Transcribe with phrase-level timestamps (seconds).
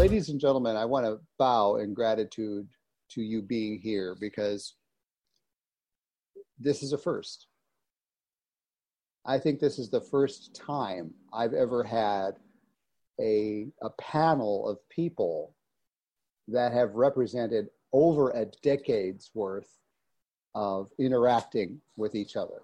[0.00, 2.66] ladies and gentlemen, I want to bow in gratitude
[3.10, 4.76] to you being here because
[6.58, 7.48] this is a first.
[9.26, 12.36] I think this is the first time I've ever had
[13.20, 15.54] a, a panel of people
[16.48, 19.68] that have represented over a decade's worth
[20.54, 22.62] of interacting with each other.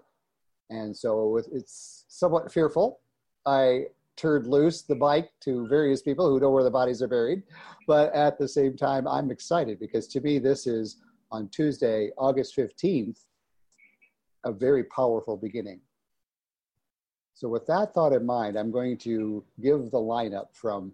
[0.71, 2.99] And so it's somewhat fearful.
[3.45, 7.43] I turned loose the bike to various people who know where the bodies are buried.
[7.87, 10.97] But at the same time, I'm excited because to me, this is
[11.31, 13.19] on Tuesday, August 15th,
[14.43, 15.79] a very powerful beginning.
[17.33, 20.91] So, with that thought in mind, I'm going to give the lineup from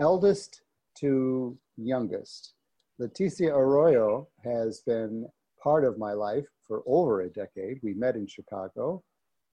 [0.00, 0.62] eldest
[0.96, 2.54] to youngest.
[3.00, 5.28] Leticia Arroyo has been
[5.62, 7.80] part of my life for over a decade.
[7.82, 9.02] We met in Chicago.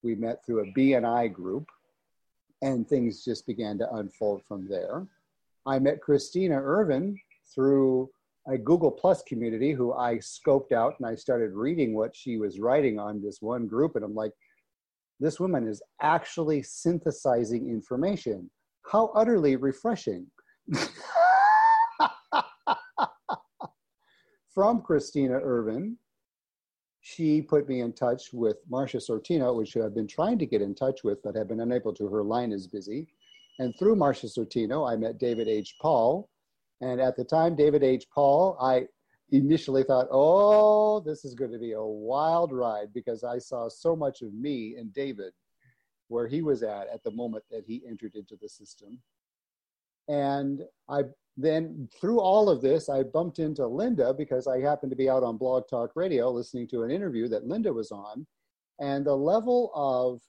[0.02, 1.68] We met through a BNI group,
[2.62, 5.08] and things just began to unfold from there.
[5.66, 7.18] I met Christina Ervin
[7.54, 8.10] through
[8.48, 12.60] a Google Plus community who I scoped out and I started reading what she was
[12.60, 14.34] writing on this one group, and I'm like,
[15.20, 18.50] this woman is actually synthesizing information.
[18.90, 20.28] How utterly refreshing.
[24.54, 25.98] From Christina Ervin,
[27.16, 30.76] she put me in touch with Marcia Sortino, which I've been trying to get in
[30.76, 32.08] touch with, but have been unable to.
[32.08, 33.08] Her line is busy.
[33.58, 35.76] And through Marcia Sortino, I met David H.
[35.82, 36.30] Paul.
[36.82, 38.06] And at the time, David H.
[38.14, 38.86] Paul, I
[39.32, 43.96] initially thought, oh, this is going to be a wild ride because I saw so
[43.96, 45.34] much of me in David
[46.10, 49.00] where he was at at the moment that he entered into the system.
[50.08, 51.04] And I
[51.42, 55.24] then, through all of this, I bumped into Linda because I happened to be out
[55.24, 58.28] on BlogTalk Radio listening to an interview that Linda was on.
[58.80, 60.22] And the level of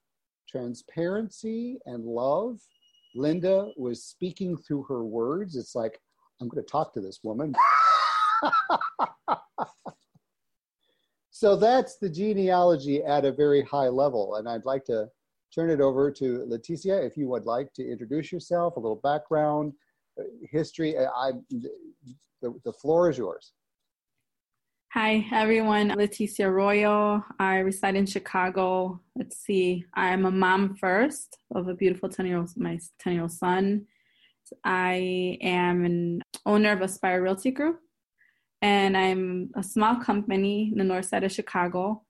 [0.49, 2.61] transparency and love,
[3.17, 5.57] Linda was speaking through her words.
[5.57, 5.99] It's like,
[6.41, 7.55] I'm going to talk to this woman.
[11.33, 14.37] so that's the genealogy at a very high level.
[14.37, 15.09] And I'd like to
[15.53, 19.73] turn it over to Leticia if you would like to introduce yourself, a little background,
[20.51, 20.97] history.
[20.99, 21.33] I,
[22.43, 23.53] the, the floor is yours.
[24.93, 25.91] Hi, everyone.
[25.91, 27.25] Leticia Arroyo.
[27.39, 29.01] I reside in Chicago.
[29.15, 29.85] Let's see.
[29.95, 33.87] I'm a mom first of a beautiful 10 year old, my 10 year old son.
[34.65, 37.79] I am an owner of Aspire Realty Group
[38.63, 42.03] and I'm a small company in the north side of Chicago.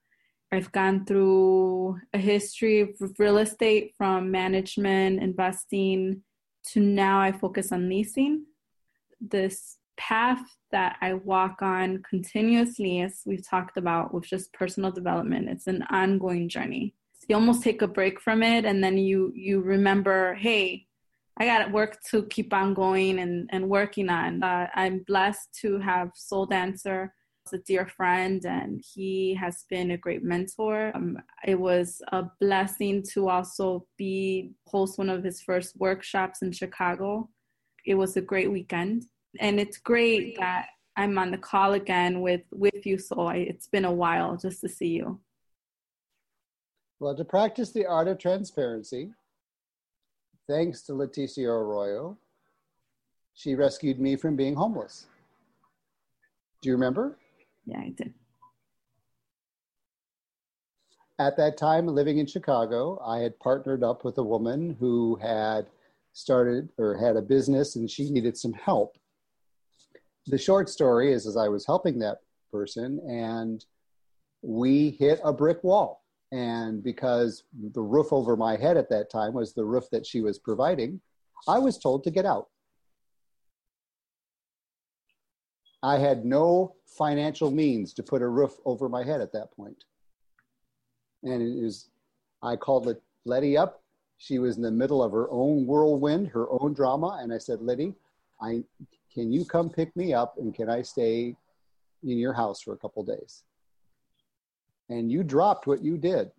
[0.53, 6.23] I've gone through a history of real estate from management, investing
[6.69, 8.45] to now I focus on leasing.
[9.21, 15.49] This path that I walk on continuously, as we've talked about with just personal development,
[15.49, 16.95] it's an ongoing journey.
[17.29, 20.87] You almost take a break from it and then you you remember, hey,
[21.37, 24.43] I got work to keep on going and, and working on.
[24.43, 27.15] Uh, I'm blessed to have Soul Dancer
[27.53, 30.93] a dear friend, and he has been a great mentor.
[30.95, 36.53] Um, it was a blessing to also be host one of his first workshops in
[36.53, 37.29] Chicago.
[37.87, 39.07] It was a great weekend,
[39.39, 40.67] and it's great that
[40.97, 43.31] I'm on the call again with with you, Soul.
[43.31, 45.21] It's been a while just to see you.
[46.99, 49.13] Well, to practice the art of transparency,
[50.47, 52.19] thanks to Leticia Arroyo,
[53.35, 55.07] she rescued me from being homeless.
[56.61, 57.17] Do you remember?
[57.71, 58.15] Yeah, I did.
[61.21, 65.69] At that time, living in Chicago, I had partnered up with a woman who had
[66.13, 68.97] started or had a business and she needed some help.
[70.27, 72.19] The short story is as I was helping that
[72.51, 73.65] person and
[74.43, 77.45] we hit a brick wall and because
[77.75, 81.01] the roof over my head at that time was the roof that she was providing,
[81.47, 82.49] I was told to get out.
[85.83, 89.85] I had no financial means to put a roof over my head at that point.
[91.23, 91.89] And it is,
[92.43, 92.95] I called
[93.25, 93.83] Letty up.
[94.19, 97.19] She was in the middle of her own whirlwind, her own drama.
[97.23, 97.95] And I said, Letty,
[98.41, 98.63] I,
[99.13, 101.37] can you come pick me up and can I stay
[102.03, 103.45] in your house for a couple days?
[104.91, 106.31] and you dropped what you did.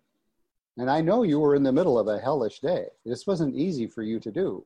[0.78, 2.86] And I know you were in the middle of a hellish day.
[3.04, 4.64] This wasn't easy for you to do.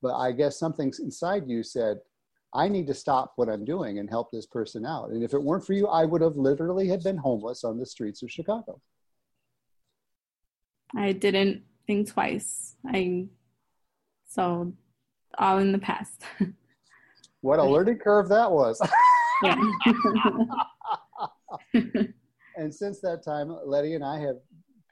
[0.00, 2.00] But I guess something inside you said,
[2.54, 5.10] I need to stop what I'm doing and help this person out.
[5.10, 7.86] And if it weren't for you, I would have literally have been homeless on the
[7.86, 8.80] streets of Chicago.
[10.94, 12.76] I didn't think twice.
[12.86, 13.26] I
[14.28, 14.72] so
[15.38, 16.22] all in the past.
[17.40, 18.80] what a learning curve that was.
[19.42, 19.56] yeah.
[22.56, 24.36] and since that time, Letty and I have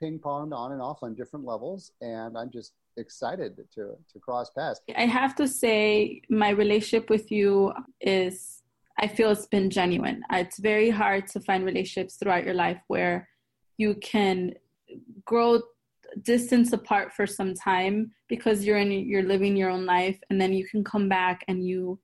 [0.01, 4.51] ping ponged on and off on different levels, and I'm just excited to to cross
[4.51, 4.81] paths.
[4.97, 8.61] I have to say, my relationship with you is.
[8.97, 10.23] I feel it's been genuine.
[10.31, 13.29] It's very hard to find relationships throughout your life where
[13.77, 14.55] you can
[15.25, 15.61] grow
[16.23, 20.53] distance apart for some time because you're in you're living your own life and then
[20.53, 21.99] you can come back and you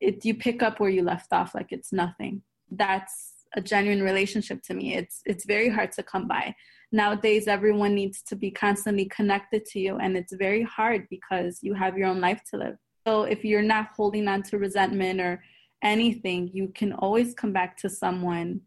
[0.00, 2.40] it you pick up where you left off like it's nothing
[2.70, 4.94] that's a genuine relationship to me.
[4.94, 6.54] It's it's very hard to come by.
[6.92, 11.74] Nowadays everyone needs to be constantly connected to you and it's very hard because you
[11.74, 12.76] have your own life to live.
[13.06, 15.42] So if you're not holding on to resentment or
[15.82, 18.60] anything you can always come back to someone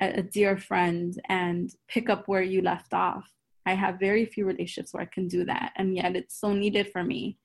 [0.00, 3.28] a, dear friend and pick up where you left off.
[3.66, 6.90] I have very few relationships where i can do that and yet it's so needed
[6.92, 7.38] for me.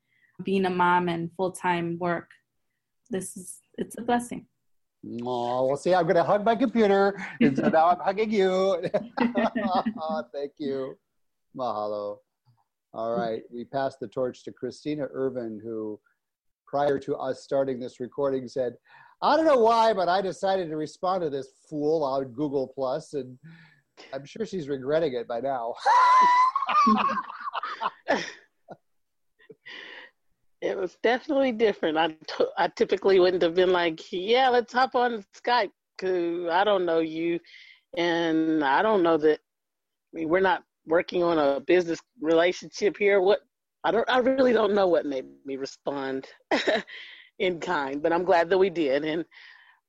[0.43, 2.29] Being a mom and full-time work
[3.09, 4.45] this is it's a blessing
[5.23, 7.17] Oh, well, see, I'm going to hug my computer.
[7.41, 8.83] And so now I'm hugging you.
[10.33, 10.97] Thank you.
[11.57, 12.17] Mahalo.
[12.93, 13.43] All right.
[13.51, 15.99] We pass the torch to Christina Ervin, who,
[16.67, 18.73] prior to us starting this recording, said,
[19.21, 23.13] I don't know why, but I decided to respond to this fool on Google Plus,
[23.13, 23.37] and
[24.13, 25.73] I'm sure she's regretting it by now.
[30.61, 31.97] it was definitely different.
[31.97, 36.63] I, t- I typically wouldn't have been like, yeah, let's hop on Skype because I
[36.63, 37.39] don't know you.
[37.97, 43.21] And I don't know that, I mean, we're not working on a business relationship here.
[43.21, 43.39] What,
[43.83, 46.27] I don't, I really don't know what made me respond
[47.39, 49.05] in kind, but I'm glad that we did.
[49.05, 49.25] And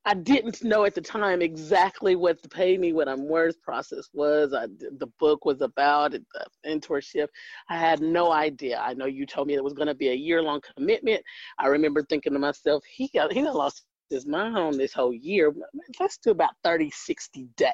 [0.07, 4.09] I didn't know at the time exactly what the pay me what I'm worth process
[4.15, 4.55] was.
[4.55, 6.25] I, the book was about the
[6.67, 7.29] mentorship.
[7.69, 8.79] I had no idea.
[8.79, 11.23] I know you told me it was going to be a year long commitment.
[11.59, 15.53] I remember thinking to myself, he got he lost his mind on this whole year.
[15.99, 17.73] Let's do about 30, 60 days.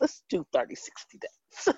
[0.00, 1.74] Let's do 30, 60 days.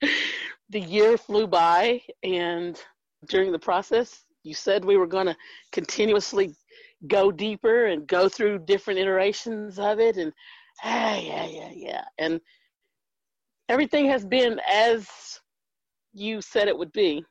[0.70, 2.80] the year flew by, and
[3.26, 5.36] during the process, you said we were going to
[5.72, 6.54] continuously
[7.08, 10.16] go deeper and go through different iterations of it.
[10.16, 10.32] And
[10.84, 12.04] ah, yeah yeah yeah.
[12.18, 12.40] And
[13.68, 15.08] everything has been as
[16.12, 17.24] you said it would be.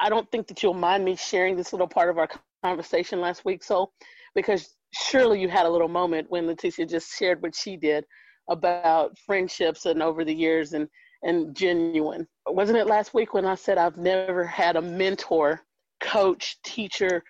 [0.00, 2.28] I don't think that you'll mind me sharing this little part of our
[2.62, 3.90] conversation last week so
[4.34, 8.04] because surely you had a little moment when leticia just shared what she did
[8.48, 10.88] about friendships and over the years and
[11.24, 12.26] and genuine.
[12.46, 15.60] Wasn't it last week when i said i've never had a mentor
[16.00, 17.22] coach teacher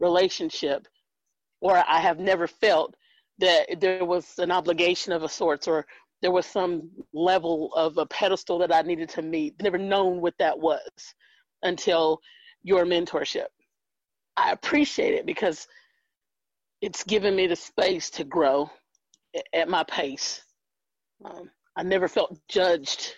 [0.00, 0.86] relationship
[1.64, 2.94] or I have never felt
[3.38, 5.86] that there was an obligation of a sorts or
[6.20, 9.54] there was some level of a pedestal that I needed to meet.
[9.62, 10.90] Never known what that was
[11.62, 12.20] until
[12.62, 13.46] your mentorship.
[14.36, 15.66] I appreciate it because
[16.82, 18.68] it's given me the space to grow
[19.54, 20.42] at my pace.
[21.24, 23.14] Um, I never felt judged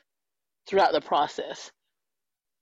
[0.68, 1.72] throughout the process.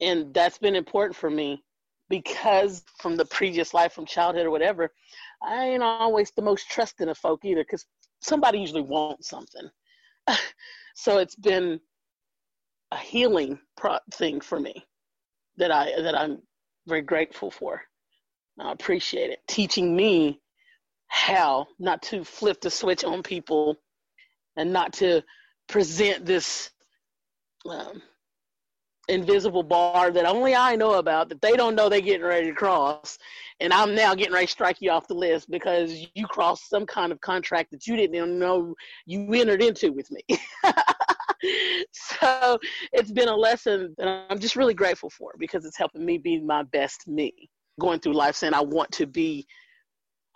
[0.01, 1.63] And that's been important for me
[2.09, 4.91] because from the previous life, from childhood or whatever,
[5.47, 7.87] I ain't always the most trusting of folk either because
[8.21, 9.69] somebody usually wants something.
[10.95, 11.81] so it's been
[12.93, 14.87] a healing pro- thing for me
[15.57, 16.43] that I that I'm
[16.87, 17.83] very grateful for.
[18.59, 19.41] I appreciate it.
[19.49, 20.41] Teaching me
[21.09, 23.77] how not to flip the switch on people
[24.57, 25.23] and not to
[25.69, 26.71] present this
[27.69, 28.03] um,
[29.09, 32.55] invisible bar that only I know about that they don't know they're getting ready to
[32.55, 33.19] cross.
[33.61, 36.87] And I'm now getting ready to strike you off the list because you crossed some
[36.87, 38.75] kind of contract that you didn't even know
[39.07, 40.23] you entered into with me.
[41.93, 42.59] so
[42.93, 46.41] it's been a lesson that I'm just really grateful for because it's helping me be
[46.41, 47.33] my best me.
[47.81, 49.47] Going through life saying I want to be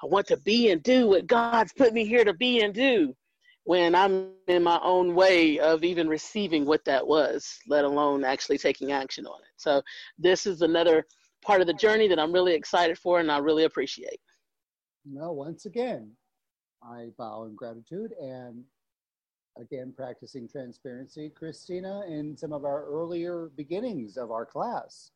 [0.03, 3.15] I want to be and do what God's put me here to be and do
[3.65, 8.57] when I'm in my own way of even receiving what that was, let alone actually
[8.57, 9.49] taking action on it.
[9.57, 9.83] So
[10.19, 11.05] this is another
[11.43, 14.21] part of the journey that I'm really excited for and I really appreciate.
[15.05, 16.11] Well, once again,
[16.83, 18.65] I bow in gratitude and
[19.59, 21.31] again practicing transparency.
[21.35, 25.11] Christina, in some of our earlier beginnings of our class,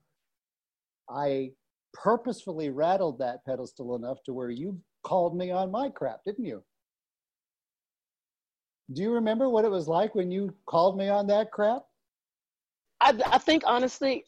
[1.09, 1.52] I
[1.93, 6.62] purposefully rattled that pedestal enough to where you called me on my crap, didn't you?
[8.93, 11.83] Do you remember what it was like when you called me on that crap?
[13.00, 14.25] I, I think honestly,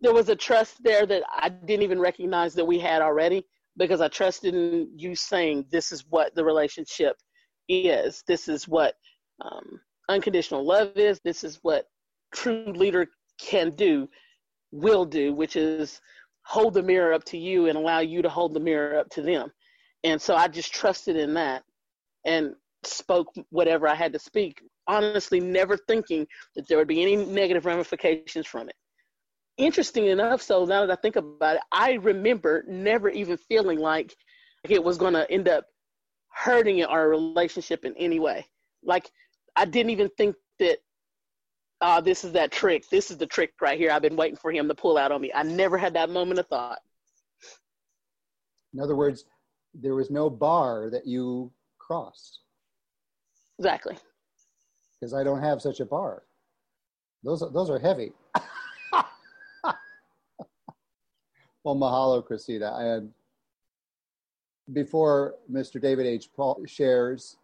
[0.00, 3.44] there was a trust there that I didn't even recognize that we had already
[3.76, 7.16] because I trusted in you saying this is what the relationship
[7.68, 8.22] is.
[8.26, 8.94] This is what
[9.44, 11.20] um, unconditional love is.
[11.24, 11.86] This is what
[12.34, 13.06] true leader
[13.40, 14.08] can do,
[14.72, 16.00] will do, which is
[16.44, 19.22] hold the mirror up to you and allow you to hold the mirror up to
[19.22, 19.50] them.
[20.04, 21.62] And so I just trusted in that.
[22.24, 26.26] And spoke whatever I had to speak, honestly, never thinking
[26.56, 28.76] that there would be any negative ramifications from it.
[29.58, 34.16] Interesting enough, so now that I think about it, I remember never even feeling like
[34.68, 35.66] it was going to end up
[36.30, 38.46] hurting our relationship in any way.
[38.82, 39.10] Like
[39.56, 40.78] I didn't even think that
[41.80, 42.88] uh, this is that trick.
[42.90, 43.90] This is the trick right here.
[43.90, 45.32] I've been waiting for him to pull out on me.
[45.34, 46.78] I never had that moment of thought.
[48.74, 49.24] In other words,
[49.74, 52.40] there was no bar that you crossed.
[53.58, 53.96] Exactly.
[55.00, 56.24] Because I don't have such a bar.
[57.24, 58.12] Those those are heavy.
[61.68, 62.74] well, mahalo, Christina.
[62.78, 63.10] And
[64.72, 65.80] before Mr.
[65.80, 66.30] David H.
[66.34, 67.36] Paul shares,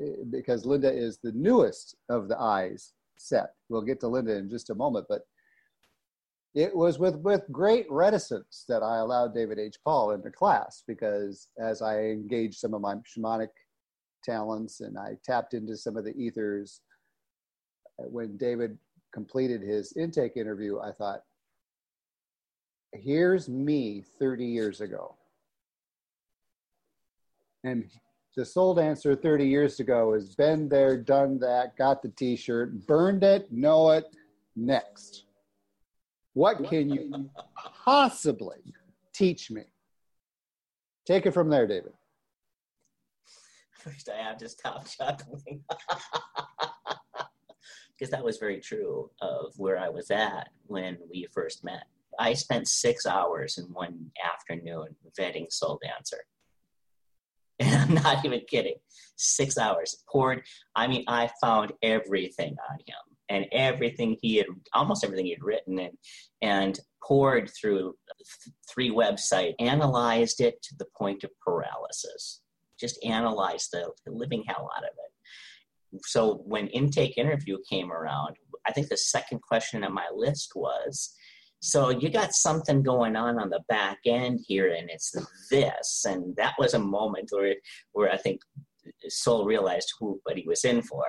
[0.00, 3.54] eh, because Linda is the newest of the eyes set.
[3.68, 5.22] We'll get to Linda in just a moment, but
[6.54, 9.78] it was with, with great reticence that I allowed David H.
[9.84, 13.48] Paul into class because as I engaged some of my shamanic
[14.22, 16.82] talents and I tapped into some of the ethers,
[17.96, 18.78] when David
[19.12, 21.22] completed his intake interview, I thought,
[22.92, 25.16] here's me 30 years ago.
[27.64, 27.90] And
[28.36, 32.86] the soul answer 30 years ago is been there, done that, got the t shirt,
[32.86, 34.04] burned it, know it,
[34.56, 35.24] next.
[36.34, 37.30] What can you
[37.84, 38.74] possibly
[39.12, 39.64] teach me?
[41.06, 41.92] Take it from there, David.
[43.72, 45.62] First, I have to stop chuckling.
[48.02, 51.84] because that was very true of where I was at when we first met.
[52.18, 56.18] I spent six hours in one afternoon vetting Soul Dancer.
[57.60, 58.74] And I'm not even kidding.
[59.16, 60.42] Six hours poured.
[60.74, 65.44] I mean, I found everything on him and everything he had, almost everything he had
[65.44, 65.96] written, and
[66.40, 67.94] and poured through
[68.68, 72.42] three websites, analyzed it to the point of paralysis.
[72.78, 76.02] Just analyzed the, the living hell out of it.
[76.04, 81.14] So when intake interview came around, I think the second question on my list was,
[81.64, 85.14] so you got something going on on the back end here, and it's
[85.48, 87.54] this, and that was a moment where
[87.92, 88.40] where I think
[89.08, 91.04] Soul realized who what he was in for.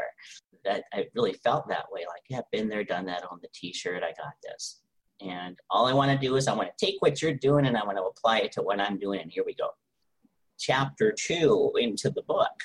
[0.64, 4.04] That I really felt that way, like yeah, been there, done that on the T-shirt.
[4.04, 4.82] I got this,
[5.22, 7.76] and all I want to do is I want to take what you're doing and
[7.76, 9.70] I want to apply it to what I'm doing, and here we go.
[10.60, 12.62] Chapter two into the book,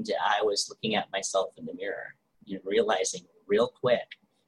[0.00, 2.16] I was looking at myself in the mirror
[2.48, 4.00] and realizing real quick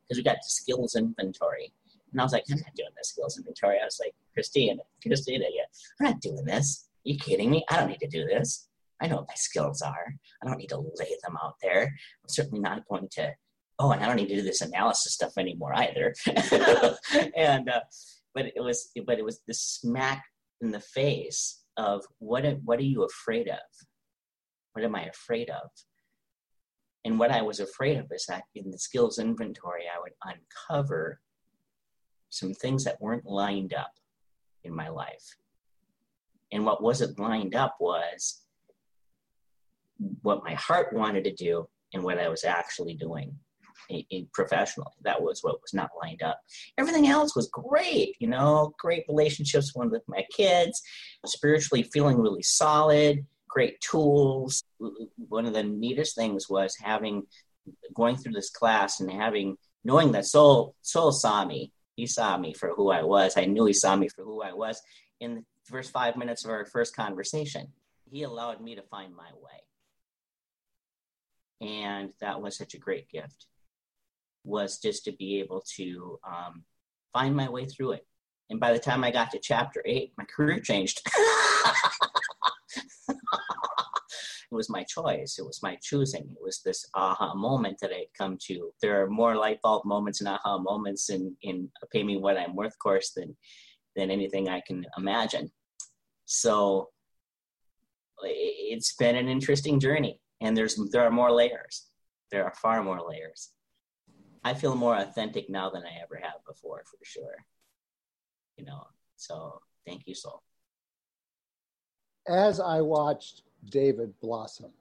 [0.03, 1.73] because we got the skills inventory
[2.17, 3.77] and I was like, I'm not doing this skills inventory.
[3.79, 5.65] I was like, Christina, Christina, yeah,
[6.01, 6.89] I'm not doing this.
[7.05, 7.63] Are you kidding me?
[7.69, 8.69] I don't need to do this.
[9.03, 10.15] I know what my skills are.
[10.43, 11.83] I don't need to lay them out there.
[11.83, 13.35] I'm certainly not going to,
[13.79, 16.15] oh, and I don't need to do this analysis stuff anymore either.
[17.37, 17.81] and, uh,
[18.35, 20.25] but it was, but it was the smack
[20.63, 23.59] in the face of what, what are you afraid of?
[24.73, 25.69] What am I afraid of?
[27.05, 31.21] And what I was afraid of is that in the skills inventory, I would uncover
[32.31, 33.93] some things that weren't lined up
[34.65, 35.37] in my life.
[36.53, 38.43] And what wasn't lined up was
[40.23, 43.37] what my heart wanted to do and what I was actually doing
[43.89, 44.93] in, in professionally.
[45.03, 46.41] That was what was not lined up.
[46.79, 50.83] Everything else was great, you know, great relationships with my kids,
[51.25, 54.63] spiritually feeling really solid, great tools.
[55.29, 57.23] One of the neatest things was having
[57.95, 62.53] going through this class and having knowing that soul soul saw me he saw me
[62.53, 63.37] for who I was.
[63.37, 64.81] I knew he saw me for who I was
[65.19, 67.69] in the first five minutes of our first conversation.
[68.11, 69.63] He allowed me to find my way.
[71.69, 73.47] And that was such a great gift,
[74.45, 76.65] was just to be able to um,
[77.15, 78.07] find my way through it.
[78.51, 81.01] And by the time I got to chapter eight, my career changed.
[84.51, 85.39] it was my choice.
[85.39, 86.23] It was my choosing.
[86.23, 88.73] It was this aha moment that I had come to.
[88.81, 92.55] There are more light bulb moments and aha moments in, in Pay Me What I'm
[92.55, 93.37] Worth course than,
[93.97, 95.51] than anything I can imagine.
[96.27, 96.91] So
[98.23, 101.87] it's been an interesting journey and there's, there are more layers.
[102.31, 103.51] There are far more layers.
[104.45, 107.45] I feel more authentic now than I ever have before, for sure.
[108.57, 108.87] You know,
[109.17, 110.43] so thank you, Soul.
[112.29, 114.73] As I watched David blossomed.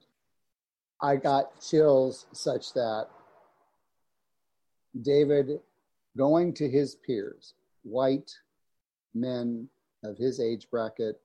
[1.00, 3.08] I got chills such that
[5.02, 5.60] David
[6.16, 8.34] going to his peers, white
[9.14, 9.68] men
[10.02, 11.20] of his age bracket,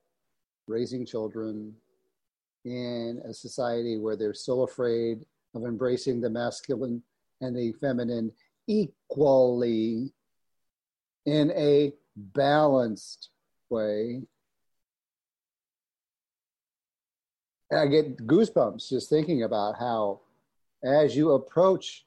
[0.67, 1.75] raising children
[2.65, 7.01] in a society where they're so afraid of embracing the masculine
[7.41, 8.31] and the feminine
[8.67, 10.13] equally
[11.25, 13.29] in a balanced
[13.69, 14.21] way
[17.71, 20.19] I get goosebumps just thinking about how,
[20.83, 22.05] as you approach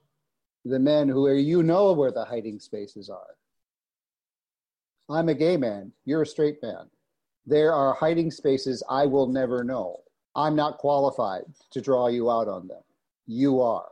[0.64, 3.36] the men who are, you know where the hiding spaces are,
[5.08, 5.92] I'm a gay man.
[6.04, 6.88] You're a straight man.
[7.46, 10.00] There are hiding spaces I will never know.
[10.34, 12.82] I'm not qualified to draw you out on them.
[13.26, 13.88] You are.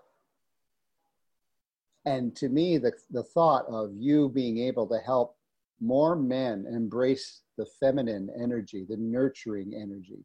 [2.05, 5.37] And to me, the, the thought of you being able to help
[5.81, 10.25] more men embrace the feminine energy, the nurturing energy,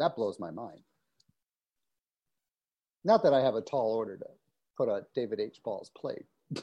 [0.00, 0.80] that blows my mind.
[3.04, 4.26] Not that I have a tall order to
[4.76, 5.60] put on David H.
[5.62, 6.24] Paul's plate.
[6.52, 6.62] Be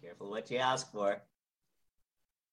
[0.00, 1.20] careful what you ask for.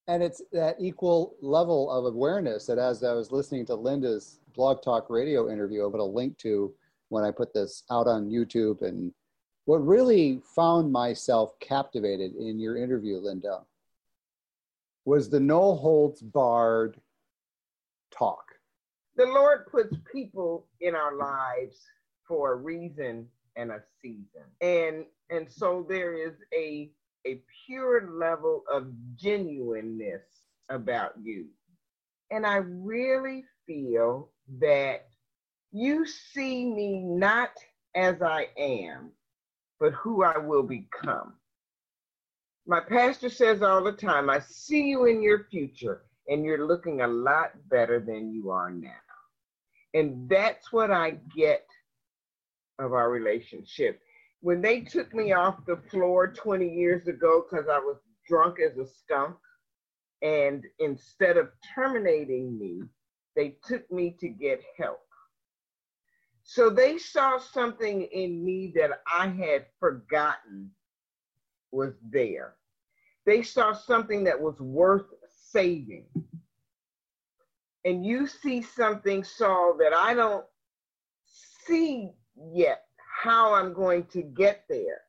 [0.06, 4.82] And it's that equal level of awareness that as I was listening to Linda's blog
[4.82, 6.72] talk radio interview, I'm going to link to
[7.10, 8.80] when I put this out on YouTube.
[8.80, 9.12] And
[9.66, 13.60] what really found myself captivated in your interview, Linda,
[15.08, 17.00] was the no holds barred
[18.10, 18.44] talk.
[19.16, 21.78] The Lord puts people in our lives
[22.26, 24.44] for a reason and a season.
[24.60, 26.90] And and so there is a
[27.26, 30.24] a pure level of genuineness
[30.68, 31.46] about you.
[32.30, 34.28] And I really feel
[34.60, 35.08] that
[35.72, 37.52] you see me not
[37.94, 39.12] as I am,
[39.80, 41.32] but who I will become.
[42.68, 47.00] My pastor says all the time, I see you in your future and you're looking
[47.00, 48.90] a lot better than you are now.
[49.94, 51.66] And that's what I get
[52.78, 54.02] of our relationship.
[54.42, 57.96] When they took me off the floor 20 years ago because I was
[58.28, 59.36] drunk as a skunk,
[60.20, 62.82] and instead of terminating me,
[63.34, 65.00] they took me to get help.
[66.42, 70.70] So they saw something in me that I had forgotten
[71.70, 72.54] was there.
[73.26, 75.06] They saw something that was worth
[75.50, 76.06] saving.
[77.84, 80.44] And you see something, Soul, that I don't
[81.66, 82.10] see
[82.52, 82.84] yet
[83.22, 85.02] how I'm going to get there.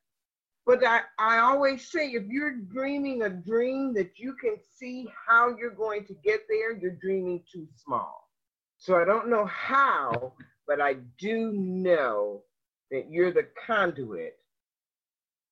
[0.65, 5.55] But I, I always say if you're dreaming a dream that you can see how
[5.57, 8.29] you're going to get there, you're dreaming too small.
[8.77, 10.33] So I don't know how,
[10.67, 12.43] but I do know
[12.91, 14.38] that you're the conduit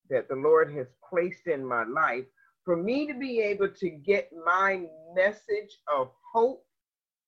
[0.10, 2.26] that the Lord has placed in my life
[2.64, 6.66] for me to be able to get my message of hope,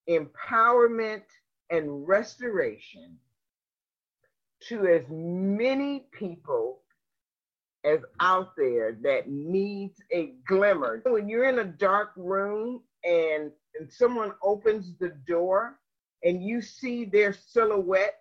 [0.10, 1.24] empowerment,
[1.70, 3.18] and restoration
[4.68, 6.82] to as many people
[7.86, 11.02] as out there that needs a glimmer.
[11.06, 15.80] When you're in a dark room and, and someone opens the door
[16.24, 18.20] and you see their silhouette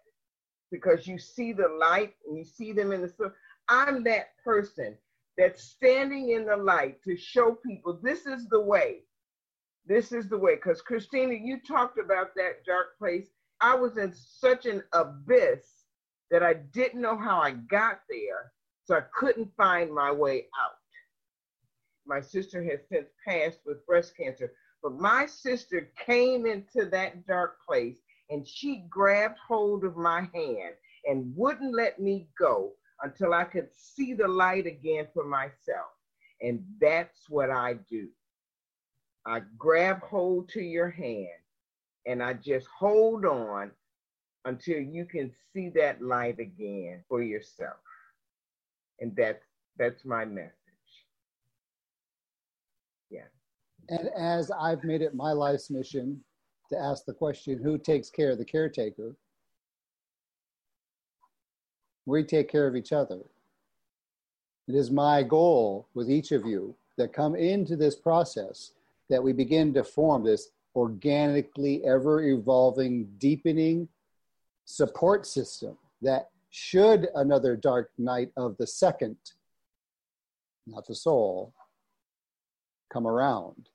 [0.70, 3.32] because you see the light and you see them in the sun.
[3.68, 4.96] I'm that person
[5.36, 9.04] that's standing in the light to show people this is the way.
[9.86, 10.56] This is the way.
[10.56, 13.28] Because Christina, you talked about that dark place.
[13.60, 15.84] I was in such an abyss
[16.30, 18.52] that I didn't know how I got there,
[18.84, 20.72] so I couldn't find my way out.
[22.06, 24.52] My sister has since passed with breast cancer,
[24.82, 27.98] but my sister came into that dark place
[28.30, 30.74] and she grabbed hold of my hand
[31.06, 35.90] and wouldn't let me go until I could see the light again for myself.
[36.40, 38.08] And that's what I do.
[39.26, 41.28] I grab hold to your hand
[42.06, 43.70] and I just hold on
[44.44, 47.76] until you can see that light again for yourself.
[49.00, 49.44] And that's
[49.78, 50.52] that's my message.
[53.10, 53.26] Yeah.
[53.90, 56.24] And as I've made it my life's mission
[56.70, 59.14] to ask the question who takes care of the caretaker?
[62.08, 63.20] We take care of each other.
[64.66, 68.72] It is my goal with each of you that come into this process
[69.10, 73.88] that we begin to form this organically ever evolving, deepening
[74.64, 79.18] support system that should another dark night of the second,
[80.66, 81.52] not the soul,
[82.90, 83.68] come around,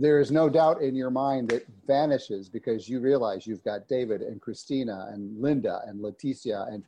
[0.00, 4.22] there is no doubt in your mind that vanishes because you realize you've got David
[4.22, 6.84] and Christina and Linda and Leticia and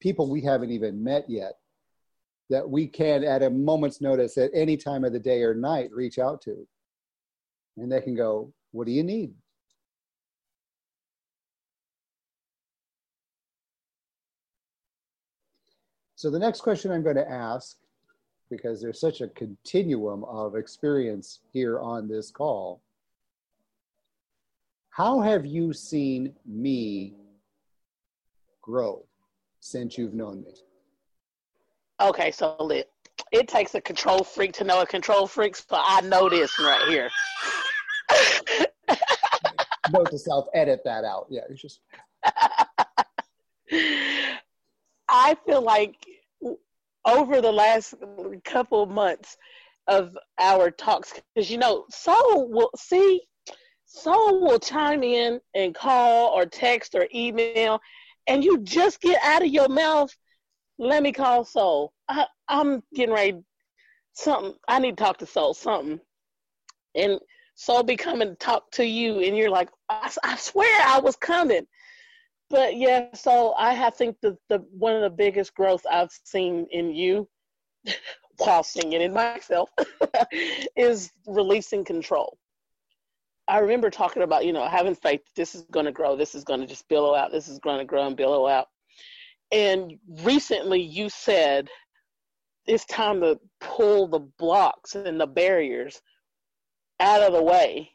[0.00, 1.54] people we haven't even met yet
[2.50, 5.90] that we can, at a moment's notice, at any time of the day or night,
[5.92, 6.66] reach out to.
[7.76, 9.32] And they can go, What do you need?
[16.16, 17.76] So, the next question I'm going to ask
[18.50, 22.82] because there's such a continuum of experience here on this call.
[24.90, 27.14] How have you seen me
[28.60, 29.04] grow
[29.60, 30.54] since you've known me?
[32.00, 32.90] Okay, so it,
[33.30, 36.88] it takes a control freak to know a control freak, so I know this right
[36.88, 37.08] here.
[39.92, 41.26] Note to self, edit that out.
[41.30, 41.80] Yeah, it's just.
[45.08, 46.06] I feel like
[47.04, 47.94] over the last
[48.44, 49.36] couple months
[49.86, 53.22] of our talks because you know Soul will see
[53.86, 57.80] Soul will chime in and call or text or email
[58.26, 60.14] and you just get out of your mouth
[60.78, 63.38] let me call Soul I, I'm getting ready
[64.12, 66.00] something I need to talk to Soul something.
[66.94, 67.18] And
[67.54, 71.16] Soul be coming to talk to you and you're like I, I swear I was
[71.16, 71.66] coming
[72.50, 76.66] but yeah so I have think the, the one of the biggest growth I've seen
[76.70, 77.28] in you
[78.36, 79.70] while singing in myself
[80.76, 82.38] is releasing control.
[83.46, 86.44] I remember talking about, you know, having faith, this is going to grow, this is
[86.44, 88.68] going to just billow out, this is going to grow and billow out.
[89.52, 91.68] And recently you said
[92.66, 96.00] it's time to pull the blocks and the barriers
[97.00, 97.90] out of the way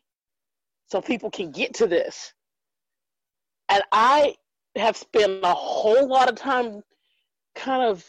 [0.87, 2.33] so people can get to this.
[3.69, 4.35] And I
[4.75, 6.81] have spent a whole lot of time
[7.55, 8.05] kind of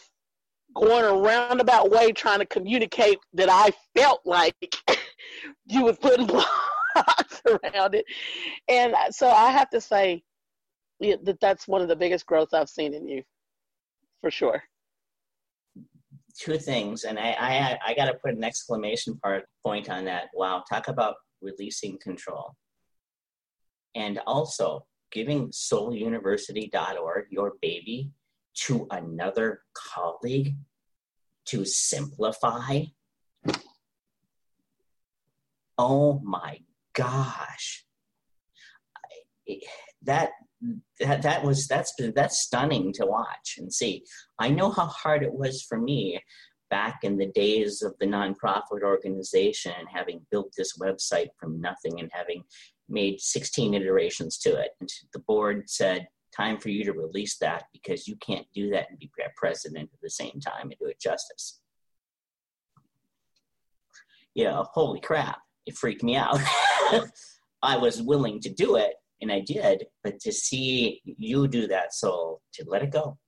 [0.75, 4.55] going a roundabout way trying to communicate that I felt like
[5.67, 8.05] you was putting blocks around it.
[8.69, 10.23] And so I have to say
[11.01, 13.23] that that's one of the biggest growth I've seen in you,
[14.21, 14.63] for sure.
[16.39, 20.25] Two things, and I I, I got to put an exclamation part point on that.
[20.35, 22.55] Wow, talk about releasing control,
[23.95, 28.11] and also giving SoulUniversity.org your baby
[28.55, 30.57] to another colleague
[31.47, 32.83] to simplify.
[35.79, 36.61] Oh my
[36.95, 37.85] gosh.
[40.03, 40.31] That
[41.01, 44.05] that that was that's that's stunning to watch and see.
[44.39, 46.21] I know how hard it was for me
[46.71, 52.01] back in the days of the nonprofit organization and having built this website from nothing
[52.01, 52.43] and having
[52.89, 54.71] made 16 iterations to it.
[54.81, 58.87] And the board said, time for you to release that because you can't do that
[58.91, 61.61] and be president at the same time and do it justice.
[64.35, 66.39] Yeah, holy crap, it freaked me out.
[67.63, 71.95] I was willing to do it and I did, but to see you do that,
[71.95, 73.19] so to let it go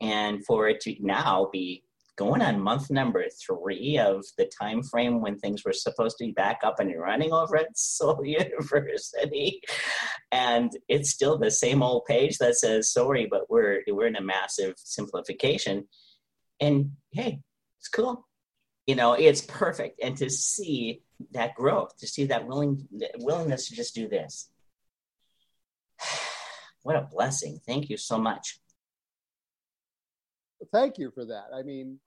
[0.00, 1.84] and for it to now be
[2.16, 6.32] going on month number three of the time frame when things were supposed to be
[6.32, 9.60] back up and running over at Soul University.
[10.30, 14.22] And it's still the same old page that says sorry, but we're we're in a
[14.22, 15.88] massive simplification.
[16.60, 17.40] And hey,
[17.78, 18.26] it's cool.
[18.86, 20.00] You know, it's perfect.
[20.02, 22.86] And to see that growth, to see that willing
[23.18, 24.48] willingness to just do this.
[26.82, 27.60] What a blessing.
[27.66, 28.58] Thank you so much
[30.72, 31.46] thank you for that.
[31.54, 31.98] I mean,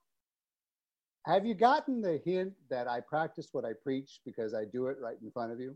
[1.28, 4.98] have you gotten the hint that I practice what I preach because I do it
[5.02, 5.76] right in front of you?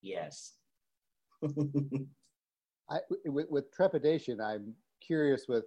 [0.00, 0.54] Yes.
[2.88, 5.64] I, with, with trepidation, I'm curious with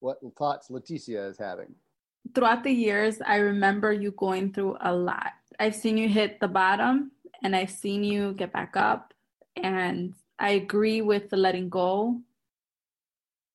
[0.00, 1.74] what thoughts Leticia is having.
[2.34, 5.32] Throughout the years, I remember you going through a lot.
[5.58, 9.12] I've seen you hit the bottom and I've seen you get back up.
[9.62, 12.20] And I agree with the letting go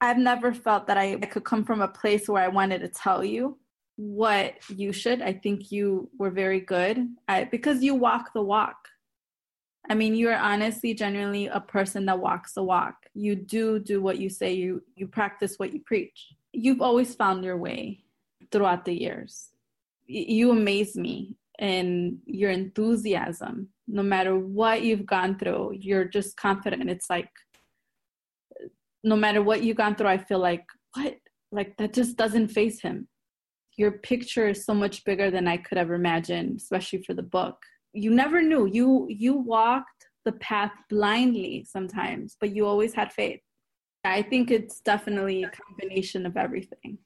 [0.01, 2.89] I've never felt that I, I could come from a place where I wanted to
[2.89, 3.57] tell you
[3.97, 5.21] what you should.
[5.21, 8.75] I think you were very good I, because you walk the walk.
[9.89, 12.95] I mean, you are honestly, genuinely a person that walks the walk.
[13.13, 14.53] You do do what you say.
[14.53, 16.33] You you practice what you preach.
[16.51, 18.03] You've always found your way
[18.51, 19.49] throughout the years.
[20.07, 23.69] You amaze me and your enthusiasm.
[23.87, 26.89] No matter what you've gone through, you're just confident.
[26.89, 27.29] It's like
[29.03, 31.17] no matter what you've gone through, I feel like, what?
[31.51, 33.07] Like that just doesn't face him.
[33.77, 37.57] Your picture is so much bigger than I could ever imagine, especially for the book.
[37.93, 38.65] You never knew.
[38.65, 43.41] You you walked the path blindly sometimes, but you always had faith.
[44.03, 46.99] I think it's definitely a combination of everything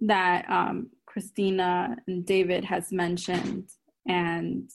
[0.00, 3.68] that um, Christina and David has mentioned,
[4.08, 4.70] and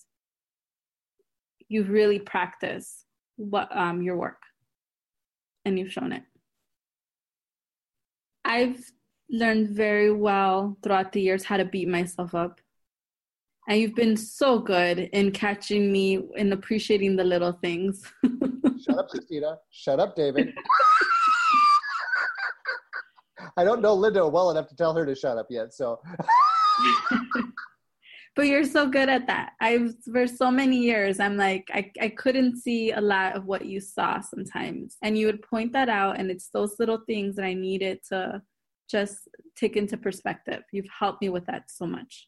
[1.68, 3.06] you've really practiced
[3.38, 4.42] what um, your work
[5.66, 6.24] and you've shown it.
[8.44, 8.84] I've
[9.30, 12.60] learned very well throughout the years how to beat myself up.
[13.68, 18.04] And you've been so good in catching me and appreciating the little things.
[18.84, 19.58] Shut up, Christina.
[19.70, 20.54] Shut up, David.
[23.58, 26.00] I don't know Linda well enough to tell her to shut up yet, so.
[28.36, 32.08] but you're so good at that i've for so many years i'm like I, I
[32.08, 36.18] couldn't see a lot of what you saw sometimes and you would point that out
[36.18, 38.42] and it's those little things that i needed to
[38.90, 40.64] just take into perspective.
[40.72, 42.28] You've helped me with that so much.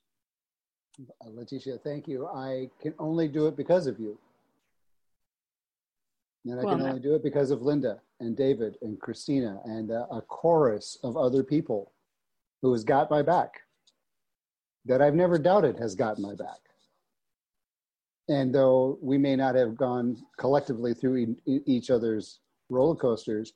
[1.26, 2.28] Uh, leticia thank you.
[2.28, 4.18] I can only do it because of you.
[6.46, 9.92] And I well, can only do it because of Linda and David and Christina and
[9.92, 11.92] uh, a chorus of other people
[12.62, 13.62] who has got my back,
[14.86, 16.60] that I've never doubted has got my back.
[18.30, 23.54] And though we may not have gone collectively through e- each other's roller coasters,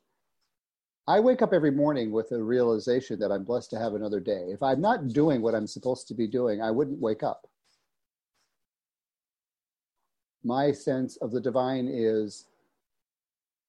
[1.08, 4.46] I wake up every morning with a realization that I'm blessed to have another day.
[4.48, 7.46] If I'm not doing what I'm supposed to be doing, I wouldn't wake up.
[10.42, 12.46] My sense of the divine is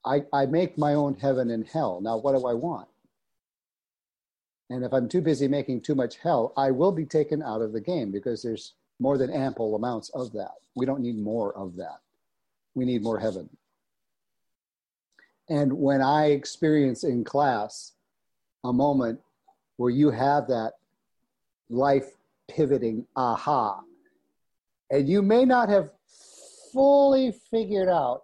[0.03, 2.01] I, I make my own heaven and hell.
[2.01, 2.87] Now, what do I want?
[4.69, 7.71] And if I'm too busy making too much hell, I will be taken out of
[7.71, 10.53] the game because there's more than ample amounts of that.
[10.75, 11.99] We don't need more of that.
[12.73, 13.49] We need more heaven.
[15.49, 17.93] And when I experience in class
[18.63, 19.19] a moment
[19.77, 20.73] where you have that
[21.69, 22.11] life
[22.49, 23.81] pivoting aha,
[24.89, 25.91] and you may not have
[26.73, 28.23] fully figured out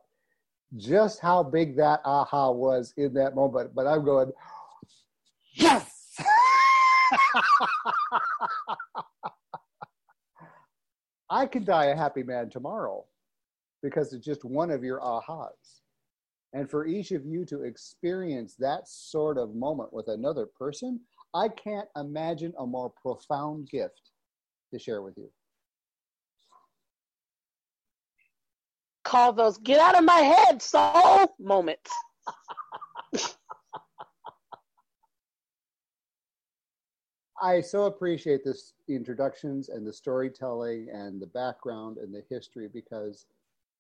[0.76, 4.32] just how big that aha was in that moment, but I'm going,
[5.54, 6.16] yes!
[11.30, 13.06] I could die a happy man tomorrow
[13.82, 15.82] because it's just one of your ahas.
[16.54, 21.00] And for each of you to experience that sort of moment with another person,
[21.34, 24.12] I can't imagine a more profound gift
[24.72, 25.32] to share with you.
[29.04, 31.92] Call those get out of my head soul moments.
[37.42, 43.26] I so appreciate this introductions and the storytelling and the background and the history because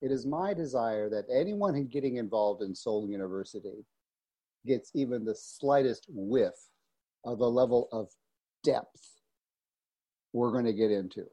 [0.03, 3.85] it is my desire that anyone getting involved in Soul University
[4.67, 6.55] gets even the slightest whiff
[7.23, 8.09] of the level of
[8.65, 9.21] depth
[10.33, 11.25] we're going to get into.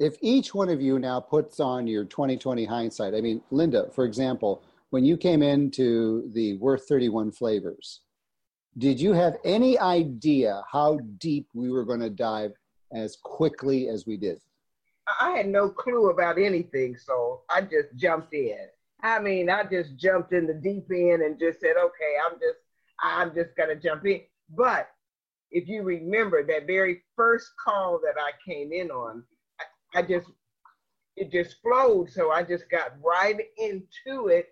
[0.00, 4.04] If each one of you now puts on your 2020 hindsight, I mean, Linda, for
[4.04, 8.00] example, when you came into the Worth 31 Flavors,
[8.78, 12.52] did you have any idea how deep we were going to dive
[12.92, 14.40] as quickly as we did?
[15.20, 18.58] I had no clue about anything, so I just jumped in.
[19.02, 22.58] I mean, I just jumped in the deep end and just said, okay, I'm just,
[23.00, 24.22] I'm just gonna jump in.
[24.50, 24.88] But
[25.50, 29.22] if you remember that very first call that I came in on,
[29.94, 30.26] I, I just,
[31.16, 32.10] it just flowed.
[32.10, 34.48] So I just got right into it,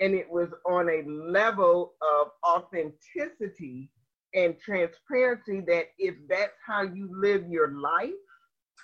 [0.00, 3.90] and it was on a level of authenticity
[4.34, 8.10] and transparency that if that's how you live your life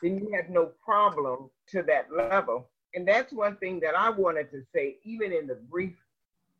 [0.03, 2.69] then you have no problem to that level.
[2.95, 5.95] And that's one thing that I wanted to say, even in the brief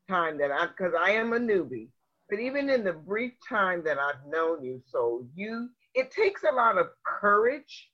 [0.09, 1.89] time that I, because I am a newbie,
[2.29, 6.55] but even in the brief time that I've known you, so you, it takes a
[6.55, 7.91] lot of courage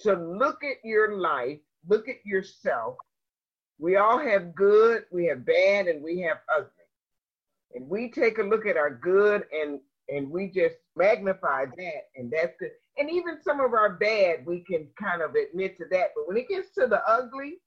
[0.00, 2.96] to look at your life, look at yourself.
[3.78, 6.70] We all have good, we have bad, and we have ugly.
[7.74, 12.32] And we take a look at our good and and we just magnify that, and
[12.32, 16.10] that's good and even some of our bad, we can kind of admit to that.
[16.14, 17.58] But when it gets to the ugly,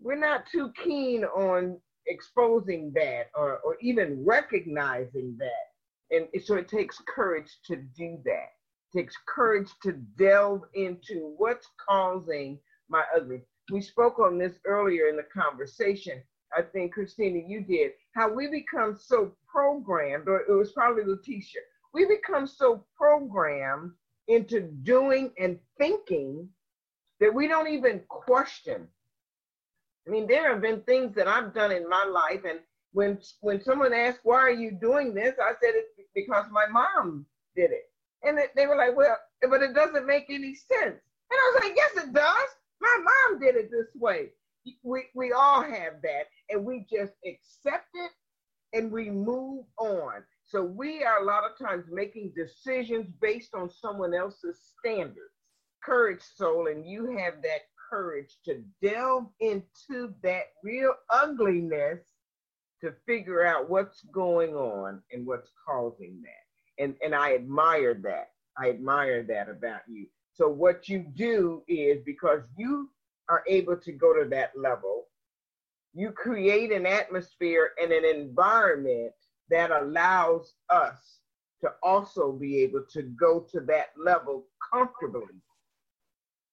[0.00, 6.16] we're not too keen on exposing that or, or even recognizing that.
[6.16, 8.48] And so it takes courage to do that.
[8.94, 13.42] It takes courage to delve into what's causing my ugly.
[13.70, 16.22] We spoke on this earlier in the conversation.
[16.56, 21.60] I think, Christina, you did, how we become so programmed, or it was probably Leticia,
[21.92, 23.92] we become so programmed
[24.28, 26.48] into doing and thinking
[27.20, 28.88] that we don't even question.
[30.06, 32.60] I mean, there have been things that I've done in my life, and
[32.92, 37.26] when when someone asked, "Why are you doing this?" I said, "It's because my mom
[37.56, 37.90] did it,"
[38.22, 41.76] and they were like, "Well, but it doesn't make any sense." And I was like,
[41.76, 42.48] "Yes, it does.
[42.80, 44.32] My mom did it this way."
[44.82, 48.12] We we all have that, and we just accept it
[48.72, 50.24] and we move on.
[50.48, 55.34] So we are a lot of times making decisions based on someone else's standards.
[55.84, 62.00] Courage, soul, and you have that courage to delve into that real ugliness
[62.80, 66.82] to figure out what's going on and what's causing that.
[66.82, 68.30] And and I admire that.
[68.56, 70.06] I admire that about you.
[70.32, 72.88] So what you do is because you
[73.28, 75.08] are able to go to that level,
[75.92, 79.12] you create an atmosphere and an environment
[79.50, 81.20] that allows us
[81.60, 85.34] to also be able to go to that level comfortably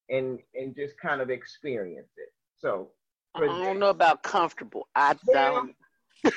[0.10, 2.30] and and just kind of experience it.
[2.58, 2.90] So
[3.36, 4.88] I don't know about comfortable.
[4.96, 5.76] I well, don't.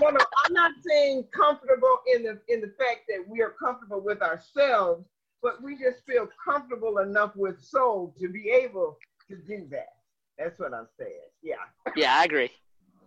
[0.00, 4.00] no, no, I'm not saying comfortable in the in the fact that we are comfortable
[4.00, 5.04] with ourselves,
[5.42, 9.94] but we just feel comfortable enough with soul to be able to do that.
[10.38, 11.12] That's what I'm saying.
[11.42, 11.56] Yeah.
[11.96, 12.50] Yeah, I agree.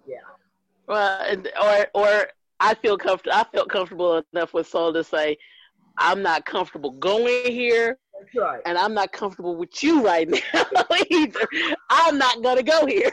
[0.08, 0.18] Yeah.
[0.88, 2.28] Well, or or
[2.60, 3.36] I feel comfortable.
[3.36, 5.38] I felt comfortable enough with Soul to say,
[5.98, 7.98] I'm not comfortable going here,
[8.36, 8.62] right.
[8.66, 10.40] and I'm not comfortable with you right now
[11.10, 11.48] either.
[11.90, 13.12] I'm not gonna go here.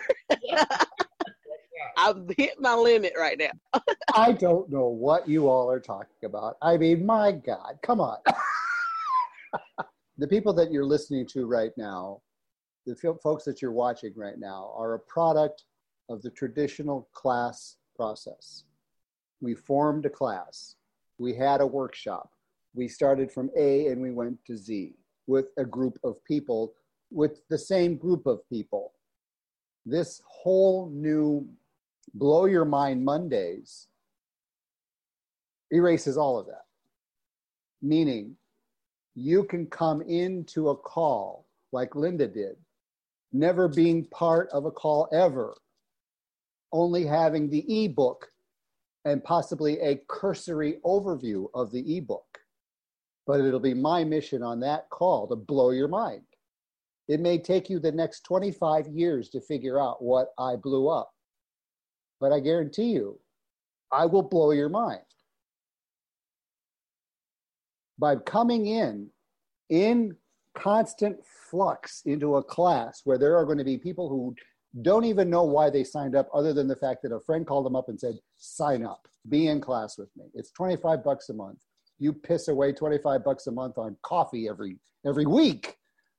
[1.96, 3.80] I've hit my limit right now.
[4.14, 6.56] I don't know what you all are talking about.
[6.62, 8.18] I mean, my God, come on.
[10.18, 12.20] the people that you're listening to right now,
[12.86, 15.64] the folks that you're watching right now, are a product
[16.10, 18.64] of the traditional class process.
[19.40, 20.74] We formed a class,
[21.18, 22.30] we had a workshop,
[22.74, 24.94] we started from A and we went to Z
[25.26, 26.74] with a group of people,
[27.10, 28.92] with the same group of people.
[29.86, 31.48] This whole new
[32.14, 33.86] blow your mind Mondays
[35.70, 36.64] erases all of that.
[37.80, 38.36] Meaning,
[39.14, 42.56] you can come into a call like Linda did,
[43.32, 45.54] never being part of a call ever,
[46.72, 48.28] only having the ebook
[49.04, 52.38] and possibly a cursory overview of the ebook.
[53.26, 56.22] But it'll be my mission on that call to blow your mind.
[57.08, 61.10] It may take you the next 25 years to figure out what I blew up,
[62.20, 63.18] but I guarantee you,
[63.90, 65.00] I will blow your mind.
[67.98, 69.10] By coming in,
[69.68, 70.16] in
[70.54, 71.18] constant
[71.50, 74.34] flux into a class where there are going to be people who
[74.82, 77.66] don't even know why they signed up other than the fact that a friend called
[77.66, 80.26] them up and said, sign up, be in class with me.
[80.34, 81.58] It's 25 bucks a month.
[81.98, 85.76] You piss away 25 bucks a month on coffee every, every week.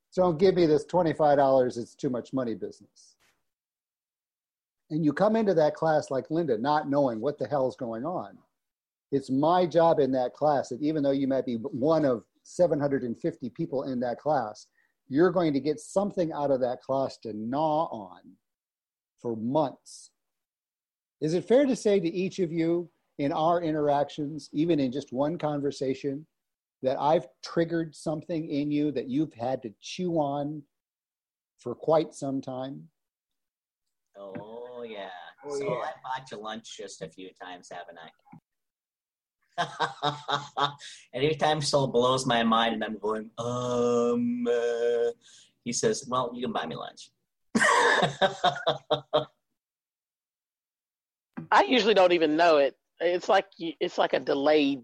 [0.10, 3.16] So don't give me this $25, it's too much money business.
[4.90, 8.04] And you come into that class like Linda, not knowing what the hell is going
[8.04, 8.38] on.
[9.14, 13.50] It's my job in that class that even though you might be one of 750
[13.52, 14.68] people in that class,
[15.08, 18.20] you're going to get something out of that class to gnaw on
[19.22, 20.12] for months.
[21.22, 25.14] Is it fair to say to each of you in our interactions, even in just
[25.14, 26.26] one conversation,
[26.82, 30.64] that I've triggered something in you that you've had to chew on
[31.60, 32.88] for quite some time?
[34.18, 35.10] Oh, yeah.
[35.46, 35.76] Oh, so yeah.
[35.76, 38.10] I bought you lunch just a few times, haven't I?
[41.14, 45.12] and every time Soul blows my mind and I'm going, um, uh,
[45.64, 47.12] he says, well, you can buy me lunch.
[51.52, 52.76] I usually don't even know it.
[53.00, 54.84] It's like it's like a delayed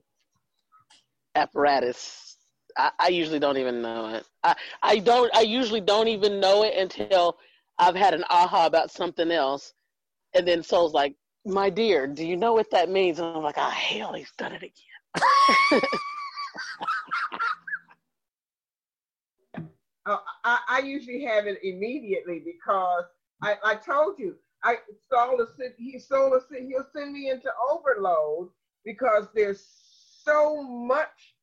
[1.36, 2.38] apparatus.
[2.78, 4.26] I, I usually don't even know it.
[4.44, 5.34] I, I don't.
[5.36, 7.38] I usually don't even know it until
[7.78, 9.74] I've had an aha about something else,
[10.36, 13.58] and then Soul's like, "My dear, do you know what that means?" And I'm like,
[13.58, 15.82] "Ah, oh, hell, he's done it again."
[20.08, 23.06] uh, I, I usually have it immediately because
[23.44, 24.78] I, I told you I
[25.12, 28.50] Soul is he Soul is he'll send me into overload
[28.86, 29.66] because there's
[30.24, 31.36] so much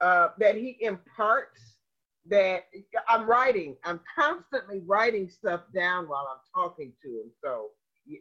[0.00, 1.76] uh, that he imparts
[2.26, 2.64] that
[3.08, 3.76] I'm writing.
[3.84, 7.30] I'm constantly writing stuff down while I'm talking to him.
[7.42, 7.68] So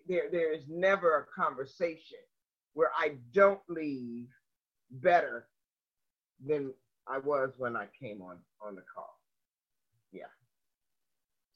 [0.08, 2.20] there there is never a conversation
[2.74, 4.28] where I don't leave
[4.92, 5.48] better
[6.46, 6.74] than
[7.08, 9.19] I was when I came on on the call.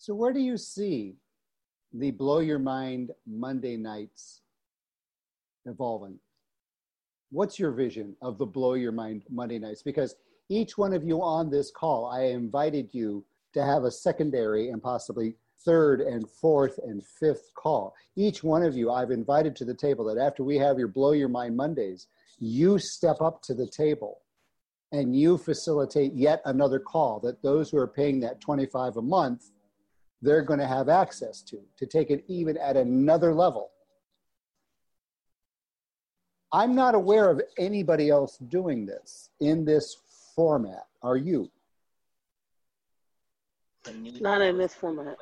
[0.04, 1.16] So where do you see
[1.94, 4.42] the Blow Your Mind Monday nights
[5.66, 6.20] evolving?
[7.32, 9.82] What's your vision of the Blow Your Mind Monday nights?
[9.82, 10.18] Because
[10.50, 14.84] each one of you on this call, I invited you to have a secondary and
[14.84, 17.96] possibly third and fourth and fifth call.
[18.18, 21.14] Each one of you, I've invited to the table that after we have your Blow
[21.14, 22.08] Your Mind Mondays,
[22.40, 24.20] you step up to the table
[24.92, 29.52] and you facilitate yet another call that those who are paying that 25 a month
[30.24, 33.72] they're going to have access to, to take it even at another level.
[36.52, 39.98] I'm not aware of anybody else doing this in this
[40.36, 40.86] format.
[41.02, 41.52] Are you?
[44.22, 45.18] Not in this format.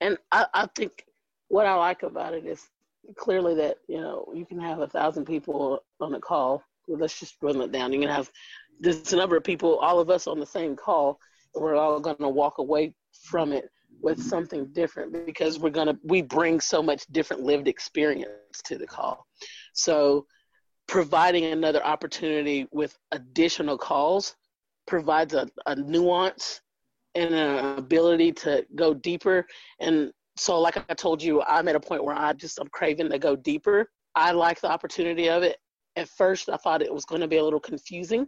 [0.00, 1.04] And I, I think
[1.48, 2.68] what I like about it is
[3.16, 6.62] clearly that, you know, you can have a thousand people on a call.
[6.86, 7.92] Well, let's just run it down.
[7.92, 8.30] You can have
[8.78, 11.18] this number of people, all of us on the same call,
[11.54, 13.70] we're all going to walk away from it
[14.02, 18.86] with something different because we're to we bring so much different lived experience to the
[18.86, 19.26] call.
[19.74, 20.26] So
[20.88, 24.34] providing another opportunity with additional calls
[24.86, 26.60] provides a, a nuance
[27.14, 29.46] and an ability to go deeper.
[29.80, 33.10] And so like i told you i'm at a point where i just i'm craving
[33.10, 33.90] to go deeper.
[34.14, 35.58] I like the opportunity of it.
[35.96, 38.26] At first i thought it was going to be a little confusing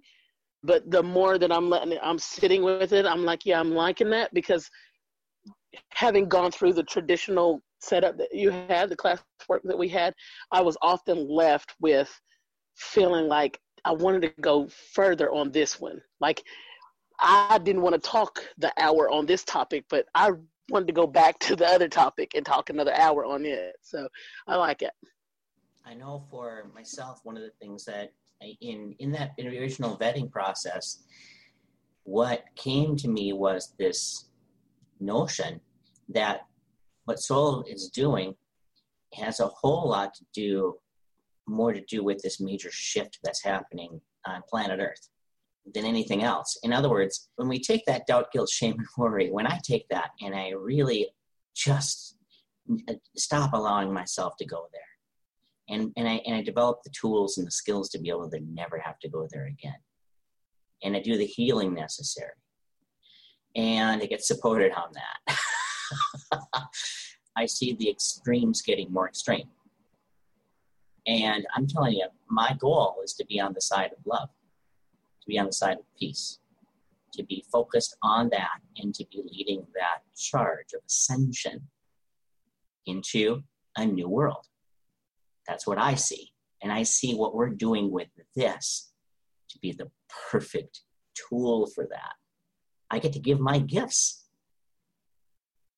[0.62, 3.72] but the more that I'm letting it, I'm sitting with it, I'm like, yeah, I'm
[3.72, 4.70] liking that because
[5.90, 10.14] having gone through the traditional setup that you had, the classwork that we had,
[10.52, 12.10] I was often left with
[12.76, 16.00] feeling like I wanted to go further on this one.
[16.20, 16.42] Like
[17.20, 20.30] I didn't want to talk the hour on this topic, but I
[20.70, 23.74] wanted to go back to the other topic and talk another hour on it.
[23.82, 24.08] So
[24.46, 24.92] I like it.
[25.84, 28.12] I know for myself, one of the things that
[28.60, 31.02] in in that original vetting process,
[32.04, 34.26] what came to me was this
[35.00, 35.60] notion
[36.08, 36.46] that
[37.04, 38.34] what soul is doing
[39.14, 40.76] has a whole lot to do
[41.46, 45.08] more to do with this major shift that's happening on planet Earth
[45.74, 46.58] than anything else.
[46.62, 49.88] In other words, when we take that doubt, guilt, shame, and worry, when I take
[49.90, 51.08] that and I really
[51.54, 52.16] just
[53.16, 54.80] stop allowing myself to go there,
[55.72, 58.40] and, and, I, and I develop the tools and the skills to be able to
[58.40, 59.78] never have to go there again.
[60.84, 62.34] And I do the healing necessary.
[63.56, 65.38] And I get supported on that.
[67.36, 69.48] I see the extremes getting more extreme.
[71.06, 74.28] And I'm telling you, my goal is to be on the side of love,
[75.22, 76.38] to be on the side of peace,
[77.14, 81.62] to be focused on that, and to be leading that charge of ascension
[82.86, 83.42] into
[83.76, 84.46] a new world.
[85.52, 86.30] That's what I see.
[86.62, 88.90] And I see what we're doing with this
[89.50, 89.90] to be the
[90.30, 90.80] perfect
[91.14, 92.14] tool for that.
[92.90, 94.24] I get to give my gifts,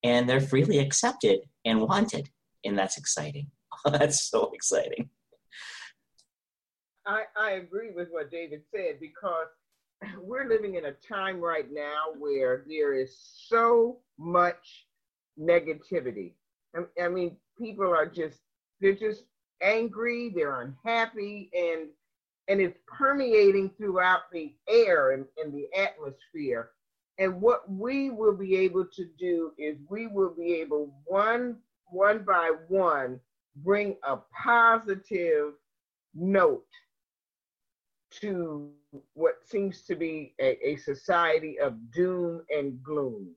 [0.04, 2.30] and they're freely accepted and wanted.
[2.64, 3.50] And that's exciting.
[3.84, 5.10] that's so exciting.
[7.04, 9.48] I, I agree with what David said because
[10.22, 13.18] we're living in a time right now where there is
[13.48, 14.86] so much
[15.36, 16.34] negativity.
[16.76, 18.38] I, I mean, people are just,
[18.80, 19.24] they're just
[19.62, 21.88] angry, they're unhappy, and
[22.48, 26.70] and it's permeating throughout the air and, and the atmosphere.
[27.18, 32.24] And what we will be able to do is we will be able one one
[32.24, 33.20] by one
[33.56, 35.54] bring a positive
[36.14, 36.66] note
[38.10, 38.70] to
[39.14, 43.28] what seems to be a, a society of doom and gloom.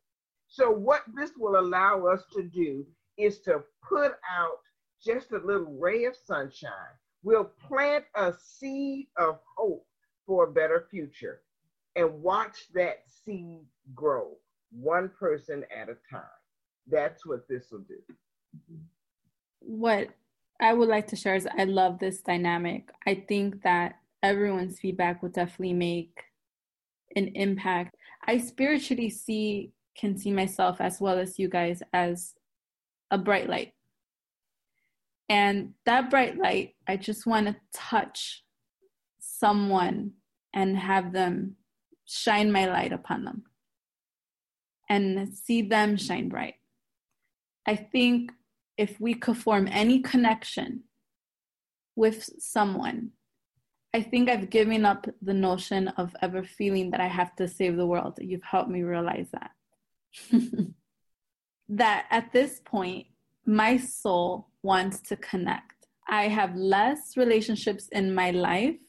[0.48, 2.86] So what this will allow us to do
[3.18, 4.60] is to put out
[5.04, 6.72] just a little ray of sunshine.
[7.24, 9.86] We'll plant a seed of hope
[10.26, 11.42] for a better future
[11.96, 14.38] and watch that seed grow
[14.72, 16.24] one person at a time.
[16.90, 17.98] That's what this will do.
[19.60, 20.10] What
[20.62, 22.90] I would like to share is I love this dynamic.
[23.06, 26.24] I think that everyone's feedback will definitely make
[27.16, 27.96] an impact.
[28.26, 32.36] I spiritually see can see myself as well as you guys as
[33.10, 33.74] a bright light.
[35.30, 38.44] And that bright light, I just want to touch
[39.20, 40.14] someone
[40.54, 41.58] and have them
[42.06, 43.44] shine my light upon them
[44.90, 46.56] and see them shine bright.
[47.66, 48.32] I think
[48.78, 50.84] if we could form any connection
[51.96, 53.12] with someone,
[53.94, 57.76] I think I've given up the notion of ever feeling that I have to save
[57.76, 58.18] the world.
[58.22, 59.52] You've helped me realize that.
[61.70, 63.08] that at this point,
[63.46, 65.88] my soul wants to connect.
[66.10, 68.84] I have less relationships in my life,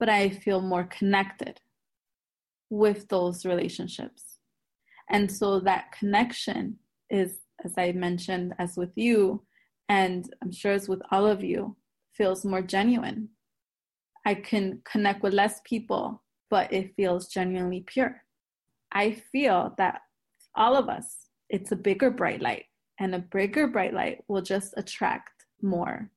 [0.00, 1.60] but I feel more connected
[2.70, 4.22] with those relationships.
[5.10, 6.78] And so that connection
[7.10, 7.32] is,
[7.66, 9.42] as I mentioned, as with you,
[9.90, 11.76] and I'm sure as with all of you,
[12.14, 13.28] feels more genuine.
[14.24, 18.22] I can connect with less people, but it feels genuinely pure.
[18.92, 20.00] I feel that
[20.54, 22.64] all of us, it's a bigger bright light
[22.98, 26.10] and a bigger bright light will just attract more.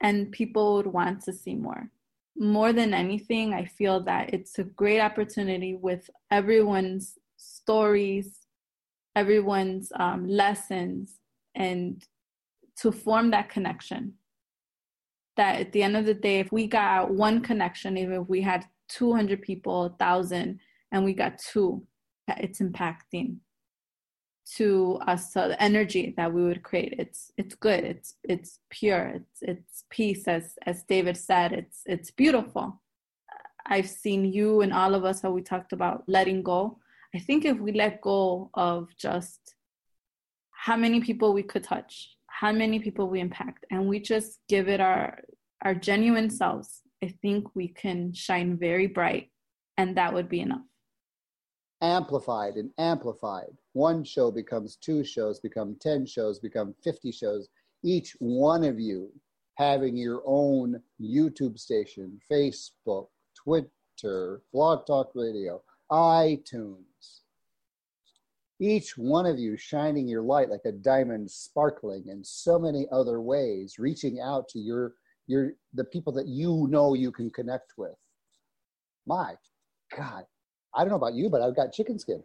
[0.00, 1.90] And people would want to see more.
[2.36, 8.44] More than anything i feel that it's a great opportunity with everyone's stories
[9.16, 11.20] everyone's um, lessons
[11.54, 12.02] and
[12.76, 14.14] to form that connection.
[15.36, 18.40] That at the end of the day if we got one connection even if we
[18.40, 20.60] had 200 people 1000
[20.92, 21.84] and we got two
[22.28, 23.38] it's impacting
[24.56, 26.94] to us so the energy that we would create.
[26.98, 27.84] It's it's good.
[27.84, 29.06] It's it's pure.
[29.06, 31.52] It's it's peace as as david said.
[31.52, 32.80] It's it's beautiful.
[33.66, 36.78] I've seen you and all of us how we talked about letting go.
[37.14, 39.54] I think if we let go of just
[40.50, 44.68] how many people we could touch how many people we impact and we just give
[44.68, 45.20] it our
[45.62, 49.30] our genuine selves i think we can shine very bright
[49.76, 50.62] and that would be enough.
[51.80, 53.58] Amplified and amplified.
[53.74, 57.48] One show becomes two shows, become 10 shows, become 50 shows.
[57.82, 59.10] Each one of you
[59.56, 67.20] having your own YouTube station, Facebook, Twitter, Blog Talk Radio, iTunes.
[68.60, 73.20] each one of you shining your light like a diamond sparkling in so many other
[73.20, 74.94] ways reaching out to your
[75.26, 77.96] your the people that you know you can connect with
[79.06, 79.34] my
[79.96, 80.24] god
[80.74, 82.22] i don't know about you but i've got chicken skin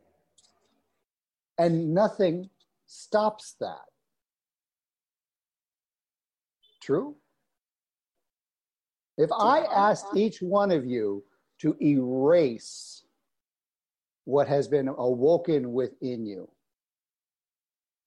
[1.60, 2.50] and nothing
[2.88, 3.86] stops that
[6.82, 7.16] true
[9.18, 11.24] if i asked each one of you
[11.60, 13.04] to erase
[14.26, 16.50] what has been awoken within you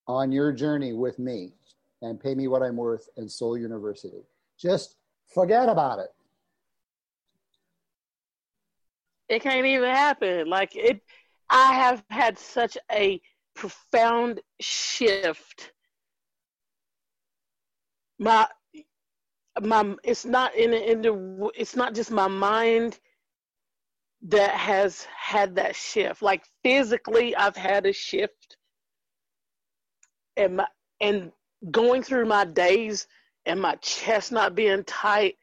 [0.08, 1.52] on your journey with me
[2.02, 4.22] and pay me what I'm worth and Soul University.
[4.58, 4.96] Just
[5.32, 6.08] forget about it.
[9.28, 10.48] It can't even happen.
[10.48, 11.00] Like it,
[11.48, 13.20] I have had such a
[13.54, 15.72] profound shift.
[18.18, 18.46] My,
[19.60, 22.98] my, it's not in the, in the, it's not just my mind
[24.28, 26.22] that has had that shift.
[26.22, 28.56] Like physically, I've had a shift,
[30.36, 30.66] and my
[31.00, 31.32] and
[31.70, 33.06] going through my days
[33.46, 35.36] and my chest not being tight,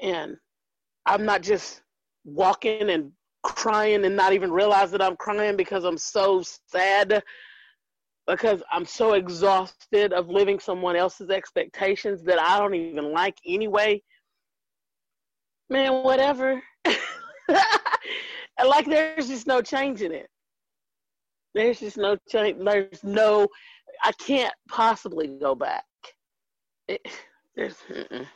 [0.00, 0.36] and
[1.06, 1.82] I'm not just
[2.24, 3.12] walking and
[3.42, 7.22] crying and not even realize that I'm crying because I'm so sad
[8.26, 14.02] because I'm so exhausted of living someone else's expectations that I don't even like anyway.
[15.68, 16.62] Man, whatever.
[18.64, 20.28] like there's just no change in it.
[21.54, 22.58] There's just no change.
[22.62, 23.48] There's no.
[24.02, 25.84] I can't possibly go back.
[26.88, 27.00] It,
[27.56, 27.76] there's.
[27.88, 28.26] Mm-mm.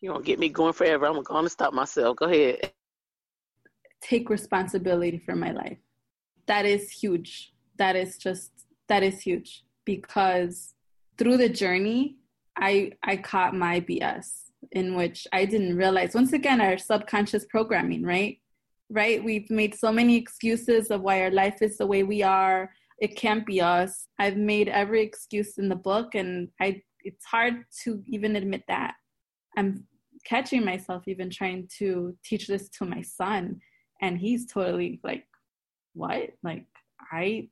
[0.00, 1.06] You gonna get me going forever?
[1.06, 2.16] I'm gonna stop myself.
[2.16, 2.72] Go ahead.
[4.02, 5.78] Take responsibility for my life.
[6.46, 7.52] That is huge.
[7.76, 8.50] That is just
[8.88, 10.74] that is huge because
[11.16, 12.16] through the journey,
[12.56, 16.14] I I caught my BS in which I didn't realize.
[16.14, 18.38] Once again, our subconscious programming, right?
[18.90, 19.22] Right?
[19.22, 22.70] We've made so many excuses of why our life is the way we are.
[22.98, 24.06] It can't be us.
[24.18, 26.82] I've made every excuse in the book, and I.
[27.02, 28.94] It's hard to even admit that.
[29.56, 29.86] I'm
[30.24, 33.60] catching myself even trying to teach this to my son,
[34.00, 35.26] and he's totally like,
[35.94, 36.30] "What?
[36.42, 36.66] Like
[37.12, 37.48] I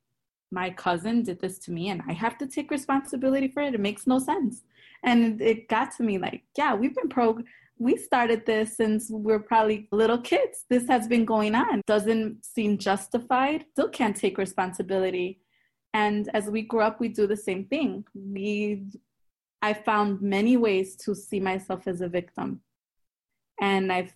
[0.50, 3.74] my cousin did this to me and I have to take responsibility for it.
[3.74, 4.62] It makes no sense.
[5.02, 7.38] And it got to me like, yeah, we've been pro
[7.80, 10.64] we started this since we are probably little kids.
[10.68, 11.80] This has been going on.
[11.86, 13.64] Doesn't seem justified.
[13.72, 15.40] Still can't take responsibility.
[15.94, 18.04] And as we grow up, we do the same thing.
[18.14, 18.88] We
[19.62, 22.60] I found many ways to see myself as a victim.
[23.60, 24.12] And I've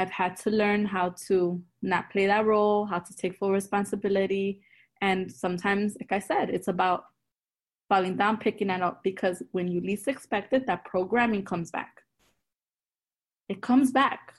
[0.00, 4.62] I've had to learn how to not play that role, how to take full responsibility.
[5.02, 7.04] And sometimes, like I said, it's about
[7.90, 11.92] falling down, picking it up, because when you least expect it, that programming comes back.
[13.50, 14.32] It comes back.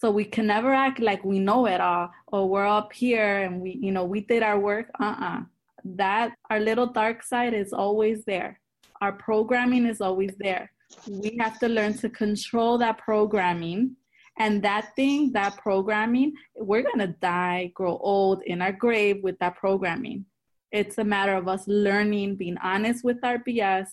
[0.00, 3.62] So we can never act like we know it all, or we're up here and
[3.62, 4.90] we, you know, we did our work.
[5.00, 5.40] Uh-uh.
[5.84, 8.60] That our little dark side is always there.
[9.00, 10.70] Our programming is always there.
[11.06, 13.96] We have to learn to control that programming
[14.38, 19.38] and that thing, that programming, we're going to die, grow old in our grave with
[19.40, 20.24] that programming.
[20.72, 23.88] It's a matter of us learning, being honest with our BS,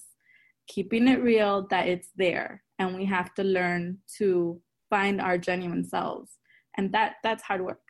[0.67, 2.63] keeping it real that it's there.
[2.79, 6.31] And we have to learn to find our genuine selves.
[6.77, 7.81] And that that's hard work.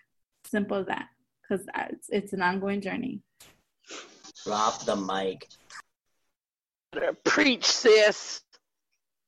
[0.45, 1.07] Simple as that.
[1.41, 3.21] Because it's, it's an ongoing journey.
[4.45, 5.47] Drop the mic.
[7.25, 8.41] Preach, sis.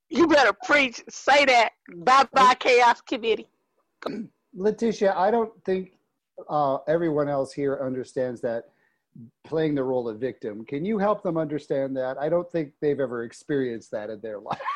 [0.09, 1.03] You better preach.
[1.09, 1.71] Say that.
[1.97, 3.47] Bye bye, Chaos Committee.
[4.57, 5.93] Leticia, I don't think
[6.49, 8.65] uh, everyone else here understands that
[9.43, 10.65] playing the role of victim.
[10.65, 12.17] Can you help them understand that?
[12.17, 14.59] I don't think they've ever experienced that in their life.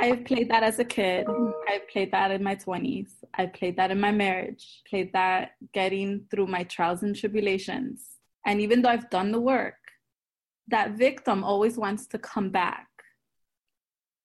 [0.00, 1.26] I've played that as a kid.
[1.68, 3.08] I've played that in my 20s.
[3.34, 4.82] I played that in my marriage.
[4.88, 8.06] Played that getting through my trials and tribulations.
[8.46, 9.74] And even though I've done the work,
[10.68, 12.86] that victim always wants to come back.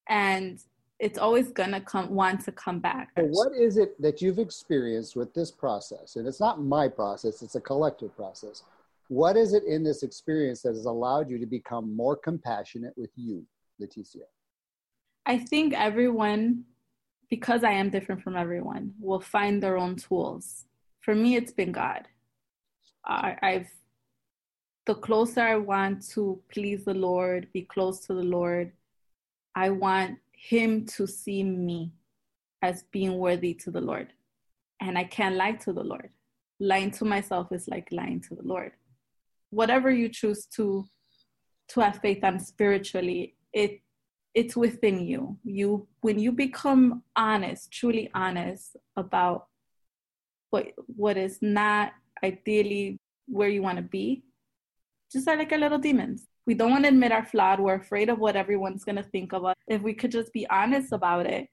[0.10, 0.60] And
[1.00, 3.12] it's always gonna come want to come back.
[3.16, 6.16] what is it that you've experienced with this process?
[6.16, 8.64] And it's not my process, it's a collective process.
[9.10, 13.12] What is it in this experience that has allowed you to become more compassionate with
[13.16, 13.46] you,
[13.82, 14.28] Leticia?
[15.26, 16.64] I think everyone,
[17.30, 20.66] because I am different from everyone, will find their own tools.
[21.02, 22.08] For me, it's been God.
[23.06, 23.70] I, I've
[24.86, 28.72] the closer I want to please the Lord, be close to the Lord,
[29.56, 31.94] I want him to see me
[32.62, 34.10] as being worthy to the Lord.
[34.82, 36.10] And I can't lie to the Lord.
[36.60, 38.74] Lying to myself is like lying to the Lord.
[39.50, 40.86] Whatever you choose to
[41.70, 43.82] to have faith on spiritually, it
[44.34, 45.38] it's within you.
[45.44, 49.48] You when you become honest, truly honest about
[50.50, 54.24] what what is not ideally where you want to be.
[55.14, 56.28] Just are like our little demons.
[56.48, 57.60] We don't want to admit our flawed.
[57.60, 59.56] We're afraid of what everyone's going to think of us.
[59.68, 61.48] If we could just be honest about it,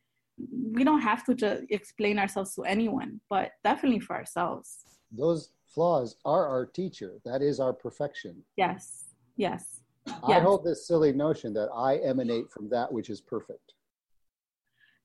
[0.73, 4.79] we don't have to just explain ourselves to anyone, but definitely for ourselves.
[5.13, 7.13] Those flaws are our teacher.
[7.27, 8.43] That is our perfection.
[8.57, 9.05] Yes.
[9.37, 9.81] Yes.
[10.09, 10.43] I Yes.
[10.43, 13.75] hold this silly notion that I emanate from that which is perfect.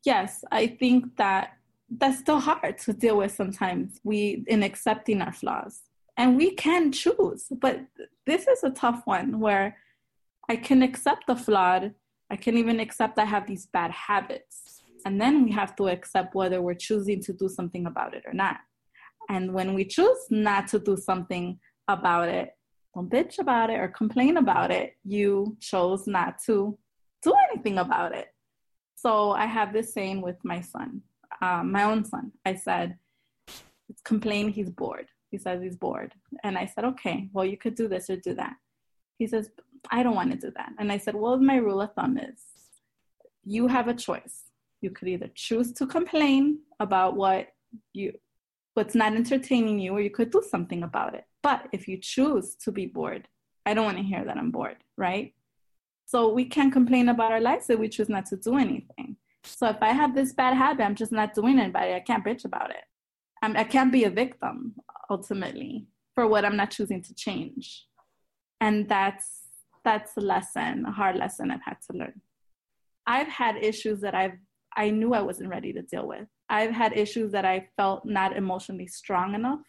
[0.06, 1.43] yes i think that
[1.99, 5.76] that's still hard to deal with sometimes we in accepting our flaws
[6.18, 7.82] and we can choose but
[8.26, 9.78] this is a tough one where
[10.49, 11.93] i can accept the flawed
[12.32, 14.82] i can even accept i have these bad habits.
[15.07, 18.34] And then we have to accept whether we're choosing to do something about it or
[18.34, 18.57] not.
[19.30, 22.55] And when we choose not to do something about it
[22.95, 24.95] don't bitch about it or complain about it.
[25.03, 26.78] You chose not to
[27.22, 28.28] do anything about it.
[28.95, 31.01] So I have this saying with my son,
[31.41, 32.32] um, my own son.
[32.45, 32.97] I said,
[34.05, 35.07] complain he's bored.
[35.32, 36.13] He says he's bored.
[36.43, 38.53] And I said, okay, well, you could do this or do that.
[39.17, 39.49] He says,
[39.91, 40.73] I don't want to do that.
[40.80, 42.39] And I said, well, my rule of thumb is
[43.43, 44.43] you have a choice.
[44.82, 47.49] You could either choose to complain about what
[47.93, 48.13] you
[48.73, 51.23] what's not entertaining you, or you could do something about it.
[51.41, 53.28] But if you choose to be bored,
[53.65, 55.34] I don't want to hear that I'm bored, right?
[56.05, 59.15] So we can complain about our lives if we choose not to do anything.
[59.43, 62.26] So if I have this bad habit, I'm just not doing it, but I can't
[62.26, 62.84] bitch about it.
[63.41, 64.76] I'm, I can't be a victim
[65.10, 67.86] ultimately for what I'm not choosing to change.
[68.62, 69.41] And that's
[69.84, 72.22] that's a lesson, a hard lesson I've had to learn.
[73.06, 74.38] I've had issues that I've
[74.76, 76.28] I knew I wasn't ready to deal with.
[76.49, 79.62] I've had issues that I felt not emotionally strong enough,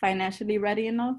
[0.00, 1.16] financially ready enough,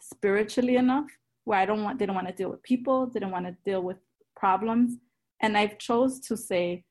[0.00, 1.06] spiritually enough
[1.44, 3.96] where I don't want didn't want to deal with people, didn't want to deal with
[4.36, 4.98] problems,
[5.40, 6.84] and I've chose to say,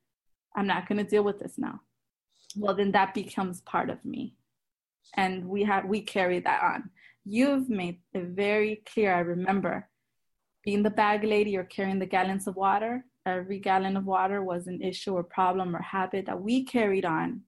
[0.56, 1.80] I'm not going to deal with this now.
[2.56, 4.36] Well, then that becomes part of me,
[5.16, 6.90] and we have we carry that on.
[7.26, 9.14] You've made it very clear.
[9.14, 9.88] I remember
[10.64, 13.06] being the bag lady or carrying the gallons of water.
[13.26, 17.42] Every gallon of water was an issue or problem or habit that we carried on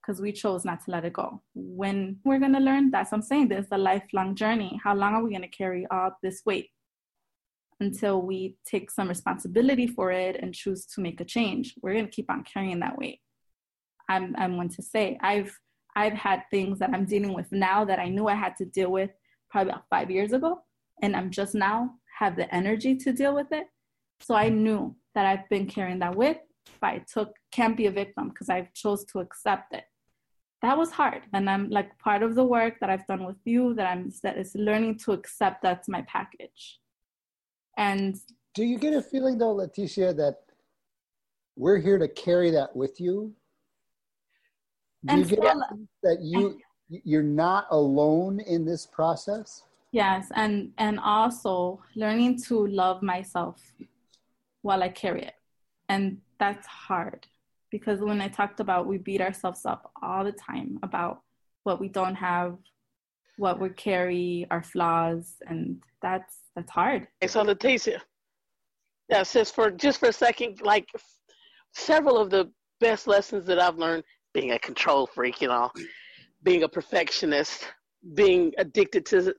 [0.00, 1.42] because we chose not to let it go.
[1.54, 3.48] When we're going to learn, that's what I'm saying.
[3.48, 4.80] There's a lifelong journey.
[4.82, 6.70] How long are we going to carry all this weight
[7.80, 11.74] until we take some responsibility for it and choose to make a change?
[11.80, 13.20] We're going to keep on carrying that weight.
[14.08, 15.56] I'm, I'm one to say I've
[15.94, 18.90] I've had things that I'm dealing with now that I knew I had to deal
[18.90, 19.10] with
[19.50, 20.60] probably about five years ago,
[21.02, 23.66] and I'm just now have the energy to deal with it.
[24.20, 26.38] So I knew that I've been carrying that with,
[26.80, 29.84] but I took can't be a victim because I chose to accept it
[30.62, 33.74] that was hard and i'm like part of the work that i've done with you
[33.74, 36.78] that i'm that is learning to accept that's my package
[37.76, 38.16] and
[38.54, 40.40] Do you get a feeling though, Leticia, that
[41.56, 43.34] we're here to carry that with you?
[45.04, 49.62] Do you And get still- that you you're not alone in this process?
[49.94, 53.60] yes and and also learning to love myself
[54.62, 55.34] while i carry it
[55.90, 57.26] and that's hard
[57.70, 61.20] because when i talked about we beat ourselves up all the time about
[61.64, 62.56] what we don't have
[63.36, 67.98] what we carry our flaws and that's that's hard Okay, so Leticia,
[69.10, 70.88] yeah, says for just for a second, like
[71.74, 72.50] several of the
[72.80, 74.04] best lessons that I've learned,
[74.34, 75.70] being a control freak, you know,
[76.42, 77.66] being a perfectionist,
[78.14, 79.34] being addicted to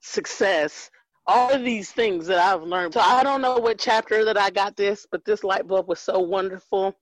[0.00, 0.90] success,
[1.26, 2.94] all of these things that I've learned.
[2.94, 6.00] So I don't know what chapter that I got this, but this light bulb was
[6.00, 6.94] so wonderful.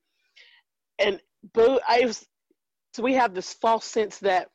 [0.99, 1.21] And
[1.55, 2.21] but I've
[2.93, 4.49] so we have this false sense that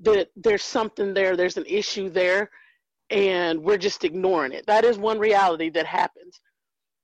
[0.00, 2.50] that there's something there, there's an issue there,
[3.10, 4.66] and we're just ignoring it.
[4.66, 6.40] That is one reality that happens.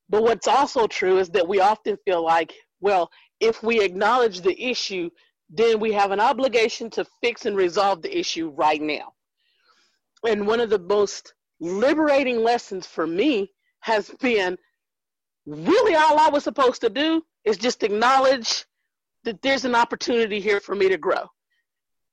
[0.09, 3.11] But what's also true is that we often feel like, well,
[3.43, 5.11] if we acknowledge the issue,
[5.51, 9.12] then we have an obligation to fix and resolve the issue right now.
[10.26, 14.57] And one of the most liberating lessons for me has been
[15.45, 18.64] really all I was supposed to do is just acknowledge
[19.24, 21.26] that there's an opportunity here for me to grow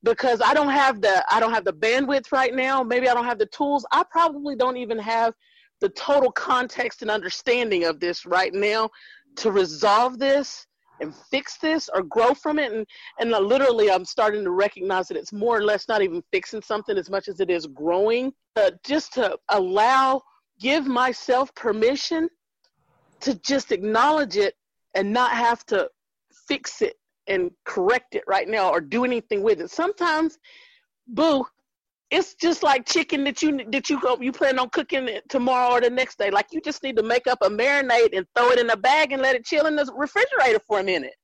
[0.02, 2.82] because I don't have the I don't have the bandwidth right now.
[2.82, 3.86] Maybe I don't have the tools.
[3.92, 5.36] I probably don't even have
[5.80, 8.90] the total context and understanding of this right now
[9.38, 10.66] to resolve this
[11.02, 12.86] and fix this or grow from it and
[13.20, 16.98] and literally I'm starting to recognize that it's more or less not even fixing something
[16.98, 20.22] as much as it is growing uh, just to allow
[20.60, 22.30] give myself permission
[23.22, 24.56] to just acknowledge it
[24.96, 25.90] and not have to
[26.48, 26.96] fix it
[27.28, 29.70] and correct it right now or do anything with it.
[29.70, 30.38] Sometimes,
[31.08, 31.46] boo,
[32.12, 35.76] it's just like chicken that you that you go you plan on cooking it tomorrow
[35.76, 36.32] or the next day.
[36.32, 39.12] Like you just need to make up a marinade and throw it in a bag
[39.12, 41.16] and let it chill in the refrigerator for a minute.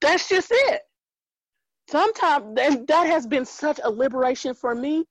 [0.00, 0.82] That's just it.
[1.90, 5.04] sometimes that, that has been such a liberation for me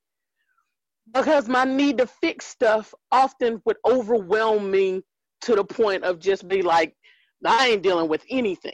[1.13, 5.01] because my need to fix stuff often would overwhelm me
[5.41, 6.95] to the point of just be like,
[7.45, 8.73] I ain't dealing with anything.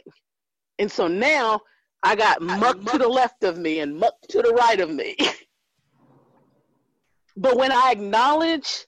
[0.78, 1.60] And so now
[2.02, 5.16] I got muck to the left of me and muck to the right of me.
[7.36, 8.86] but when I acknowledge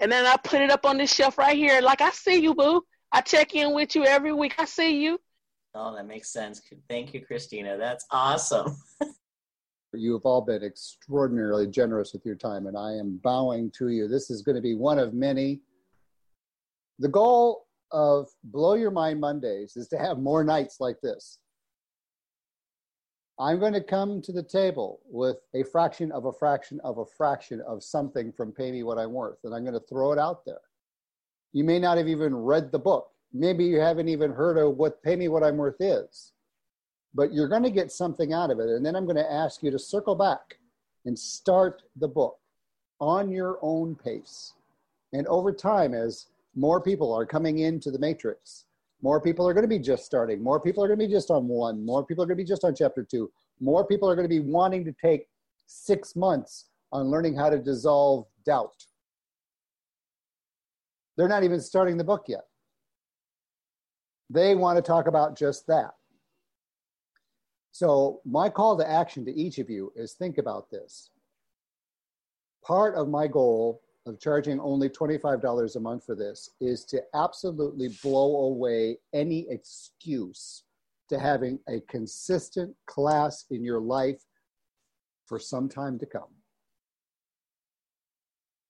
[0.00, 2.54] and then I put it up on this shelf right here, like I see you,
[2.54, 2.82] boo.
[3.12, 4.54] I check in with you every week.
[4.58, 5.20] I see you.
[5.74, 6.60] Oh, that makes sense.
[6.88, 7.78] Thank you, Christina.
[7.78, 8.76] That's awesome.
[9.94, 14.08] you have all been extraordinarily generous with your time, and I am bowing to you.
[14.08, 15.60] This is going to be one of many.
[16.98, 21.38] The goal of Blow Your Mind Mondays is to have more nights like this.
[23.42, 27.04] I'm going to come to the table with a fraction of a fraction of a
[27.04, 30.18] fraction of something from Pay Me What I'm Worth, and I'm going to throw it
[30.18, 30.60] out there.
[31.52, 33.10] You may not have even read the book.
[33.32, 36.30] Maybe you haven't even heard of what Pay Me What I'm Worth is,
[37.14, 38.68] but you're going to get something out of it.
[38.68, 40.58] And then I'm going to ask you to circle back
[41.04, 42.38] and start the book
[43.00, 44.52] on your own pace.
[45.12, 48.66] And over time, as more people are coming into the matrix,
[49.02, 50.42] more people are going to be just starting.
[50.42, 51.84] More people are going to be just on one.
[51.84, 53.30] More people are going to be just on chapter two.
[53.60, 55.26] More people are going to be wanting to take
[55.66, 58.86] six months on learning how to dissolve doubt.
[61.16, 62.44] They're not even starting the book yet.
[64.30, 65.90] They want to talk about just that.
[67.72, 71.10] So, my call to action to each of you is think about this.
[72.64, 77.88] Part of my goal of charging only $25 a month for this is to absolutely
[78.02, 80.64] blow away any excuse
[81.08, 84.22] to having a consistent class in your life
[85.26, 86.34] for some time to come.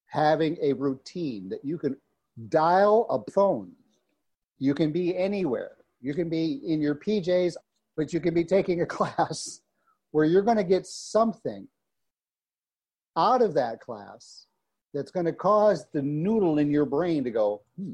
[0.07, 1.97] Having a routine that you can
[2.49, 3.73] dial a phone.
[4.59, 5.77] You can be anywhere.
[6.01, 7.55] You can be in your PJs,
[7.97, 9.61] but you can be taking a class
[10.11, 11.67] where you're going to get something
[13.17, 14.47] out of that class
[14.93, 17.93] that's going to cause the noodle in your brain to go, hmm.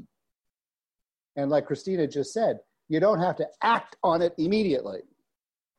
[1.35, 4.99] And like Christina just said, you don't have to act on it immediately.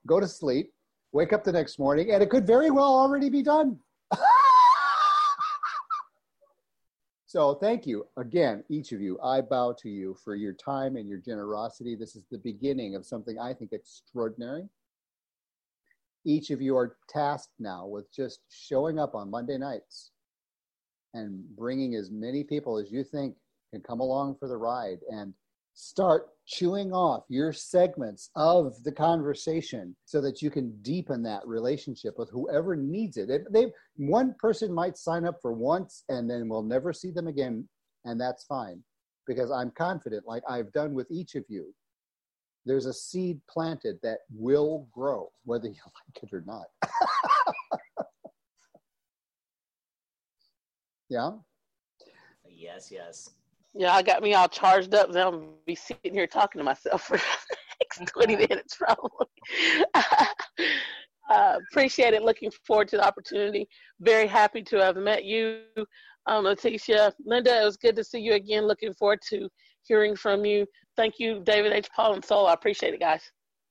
[0.07, 0.73] Go to sleep,
[1.12, 3.79] wake up the next morning, and it could very well already be done.
[7.27, 9.18] so thank you again, each of you.
[9.23, 11.95] I bow to you for your time and your generosity.
[11.95, 14.66] This is the beginning of something I think extraordinary.
[16.25, 20.12] Each of you are tasked now with just showing up on Monday nights
[21.15, 23.35] and bringing as many people as you think
[23.73, 25.33] can come along for the ride and
[25.75, 32.15] start chewing off your segments of the conversation so that you can deepen that relationship
[32.19, 33.31] with whoever needs it.
[33.53, 37.69] They one person might sign up for once and then we'll never see them again
[38.05, 38.83] and that's fine
[39.27, 41.73] because I'm confident like I've done with each of you
[42.67, 45.75] there's a seed planted that will grow whether you
[46.15, 46.67] like it or not.
[51.11, 51.33] Yeah.
[52.49, 53.31] Yes, yes.
[53.75, 55.13] Yeah, I got me all charged up.
[55.13, 59.27] Then I'll be sitting here talking to myself for the next 20 minutes probably.
[61.31, 62.23] uh, appreciate it.
[62.23, 63.69] Looking forward to the opportunity.
[64.01, 65.63] Very happy to have met you,
[66.27, 67.13] um, Leticia.
[67.25, 68.67] Linda, it was good to see you again.
[68.67, 69.49] Looking forward to
[69.83, 70.67] hearing from you.
[70.97, 71.89] Thank you, David H.
[71.95, 72.47] Paul and Soul.
[72.47, 73.23] I appreciate it, guys.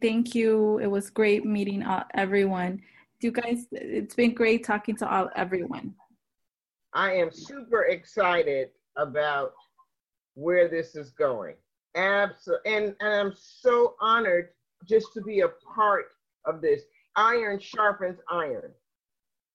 [0.01, 0.79] Thank you.
[0.79, 1.85] It was great meeting
[2.15, 2.81] everyone.
[3.21, 5.93] You guys, it's been great talking to all everyone.
[6.93, 9.53] I am super excited about
[10.35, 11.55] where this is going.
[11.95, 12.73] Absolutely.
[12.73, 14.49] And, and I'm so honored
[14.87, 16.05] just to be a part
[16.45, 16.83] of this.
[17.15, 18.71] Iron sharpens iron.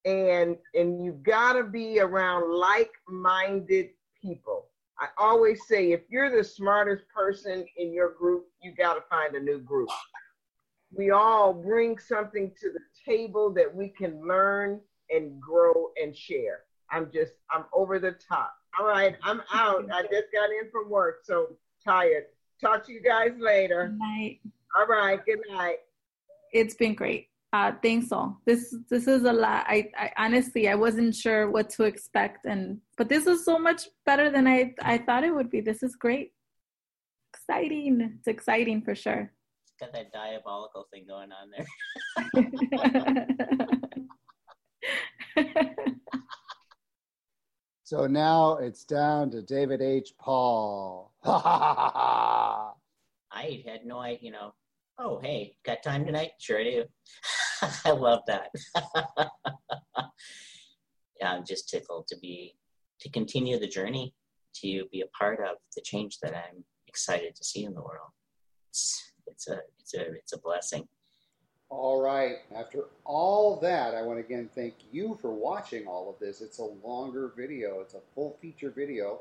[0.05, 4.67] And and you've gotta be around like-minded people.
[4.99, 9.41] I always say if you're the smartest person in your group, you gotta find a
[9.41, 9.89] new group.
[10.93, 12.81] We all bring something to the
[13.11, 14.81] table that we can learn
[15.11, 16.65] and grow and share.
[16.95, 18.55] I'm just, I'm over the top.
[18.79, 19.85] All right, I'm out.
[19.93, 22.27] I just got in from work, so tired.
[22.61, 23.89] Talk to you guys later.
[23.89, 24.41] Good night.
[24.79, 25.79] All right, good night.
[26.53, 27.29] It's been great.
[27.53, 28.41] Uh, thanks all.
[28.47, 29.65] This this is a lot.
[29.69, 33.89] I, I honestly I wasn't sure what to expect, and but this is so much
[34.07, 35.61] better than I I thought it would be.
[35.61, 36.33] This is great.
[37.33, 38.19] Exciting.
[38.19, 39.33] It's exciting for sure.
[39.63, 41.67] It's got that diabolical thing going on there.
[47.85, 50.15] So now it's down to David H.
[50.19, 51.13] Paul.
[51.23, 52.73] I
[53.67, 54.55] had no idea, you know.
[54.99, 56.31] Oh, hey, got time tonight?
[56.39, 56.85] Sure I do.
[57.85, 58.49] I love that.
[61.21, 62.55] yeah, I'm just tickled to be
[63.01, 64.15] to continue the journey,
[64.63, 68.13] to be a part of the change that I'm excited to see in the world.
[68.71, 70.89] It's it's a it's a it's a blessing.
[71.71, 72.37] All right.
[72.55, 76.41] After all that, I want to again thank you for watching all of this.
[76.41, 79.21] It's a longer video, it's a full feature video.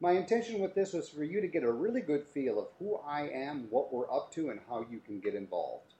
[0.00, 2.96] My intention with this was for you to get a really good feel of who
[3.06, 5.94] I am, what we're up to, and how you can get involved.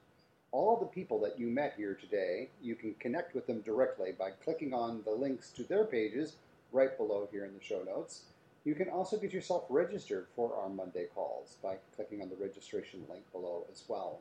[0.51, 4.31] All the people that you met here today, you can connect with them directly by
[4.31, 6.35] clicking on the links to their pages
[6.71, 8.23] right below here in the show notes.
[8.63, 13.03] You can also get yourself registered for our Monday calls by clicking on the registration
[13.09, 14.19] link below as well.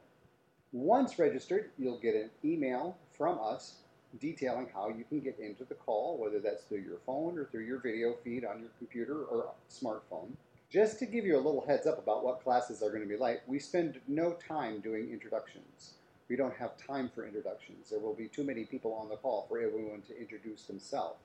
[0.74, 3.76] Once registered, you'll get an email from us
[4.18, 7.64] detailing how you can get into the call, whether that's through your phone or through
[7.64, 10.32] your video feed on your computer or smartphone.
[10.68, 13.16] Just to give you a little heads up about what classes are going to be
[13.16, 15.94] like, we spend no time doing introductions.
[16.28, 17.90] We don't have time for introductions.
[17.90, 21.20] There will be too many people on the call for everyone to introduce themselves.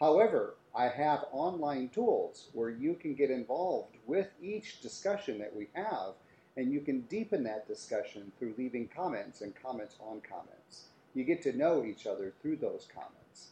[0.00, 5.68] However, I have online tools where you can get involved with each discussion that we
[5.74, 6.14] have,
[6.58, 10.86] and you can deepen that discussion through leaving comments and comments on comments.
[11.14, 13.50] You get to know each other through those comments.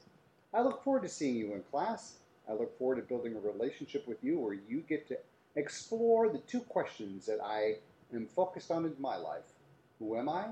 [0.52, 2.14] I look forward to seeing you in class.
[2.50, 5.18] I look forward to building a relationship with you where you get to
[5.54, 7.76] explore the two questions that I
[8.12, 9.54] am focused on in my life
[10.00, 10.46] Who am I,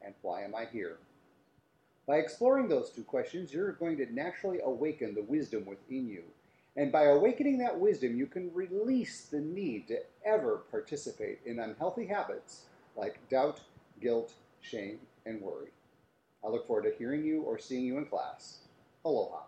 [0.00, 0.96] and why am I here?
[2.06, 6.22] By exploring those two questions, you're going to naturally awaken the wisdom within you.
[6.78, 12.06] And by awakening that wisdom, you can release the need to ever participate in unhealthy
[12.06, 13.60] habits like doubt,
[14.00, 15.70] guilt, shame, and worry.
[16.44, 18.58] I look forward to hearing you or seeing you in class.
[19.04, 19.47] Aloha.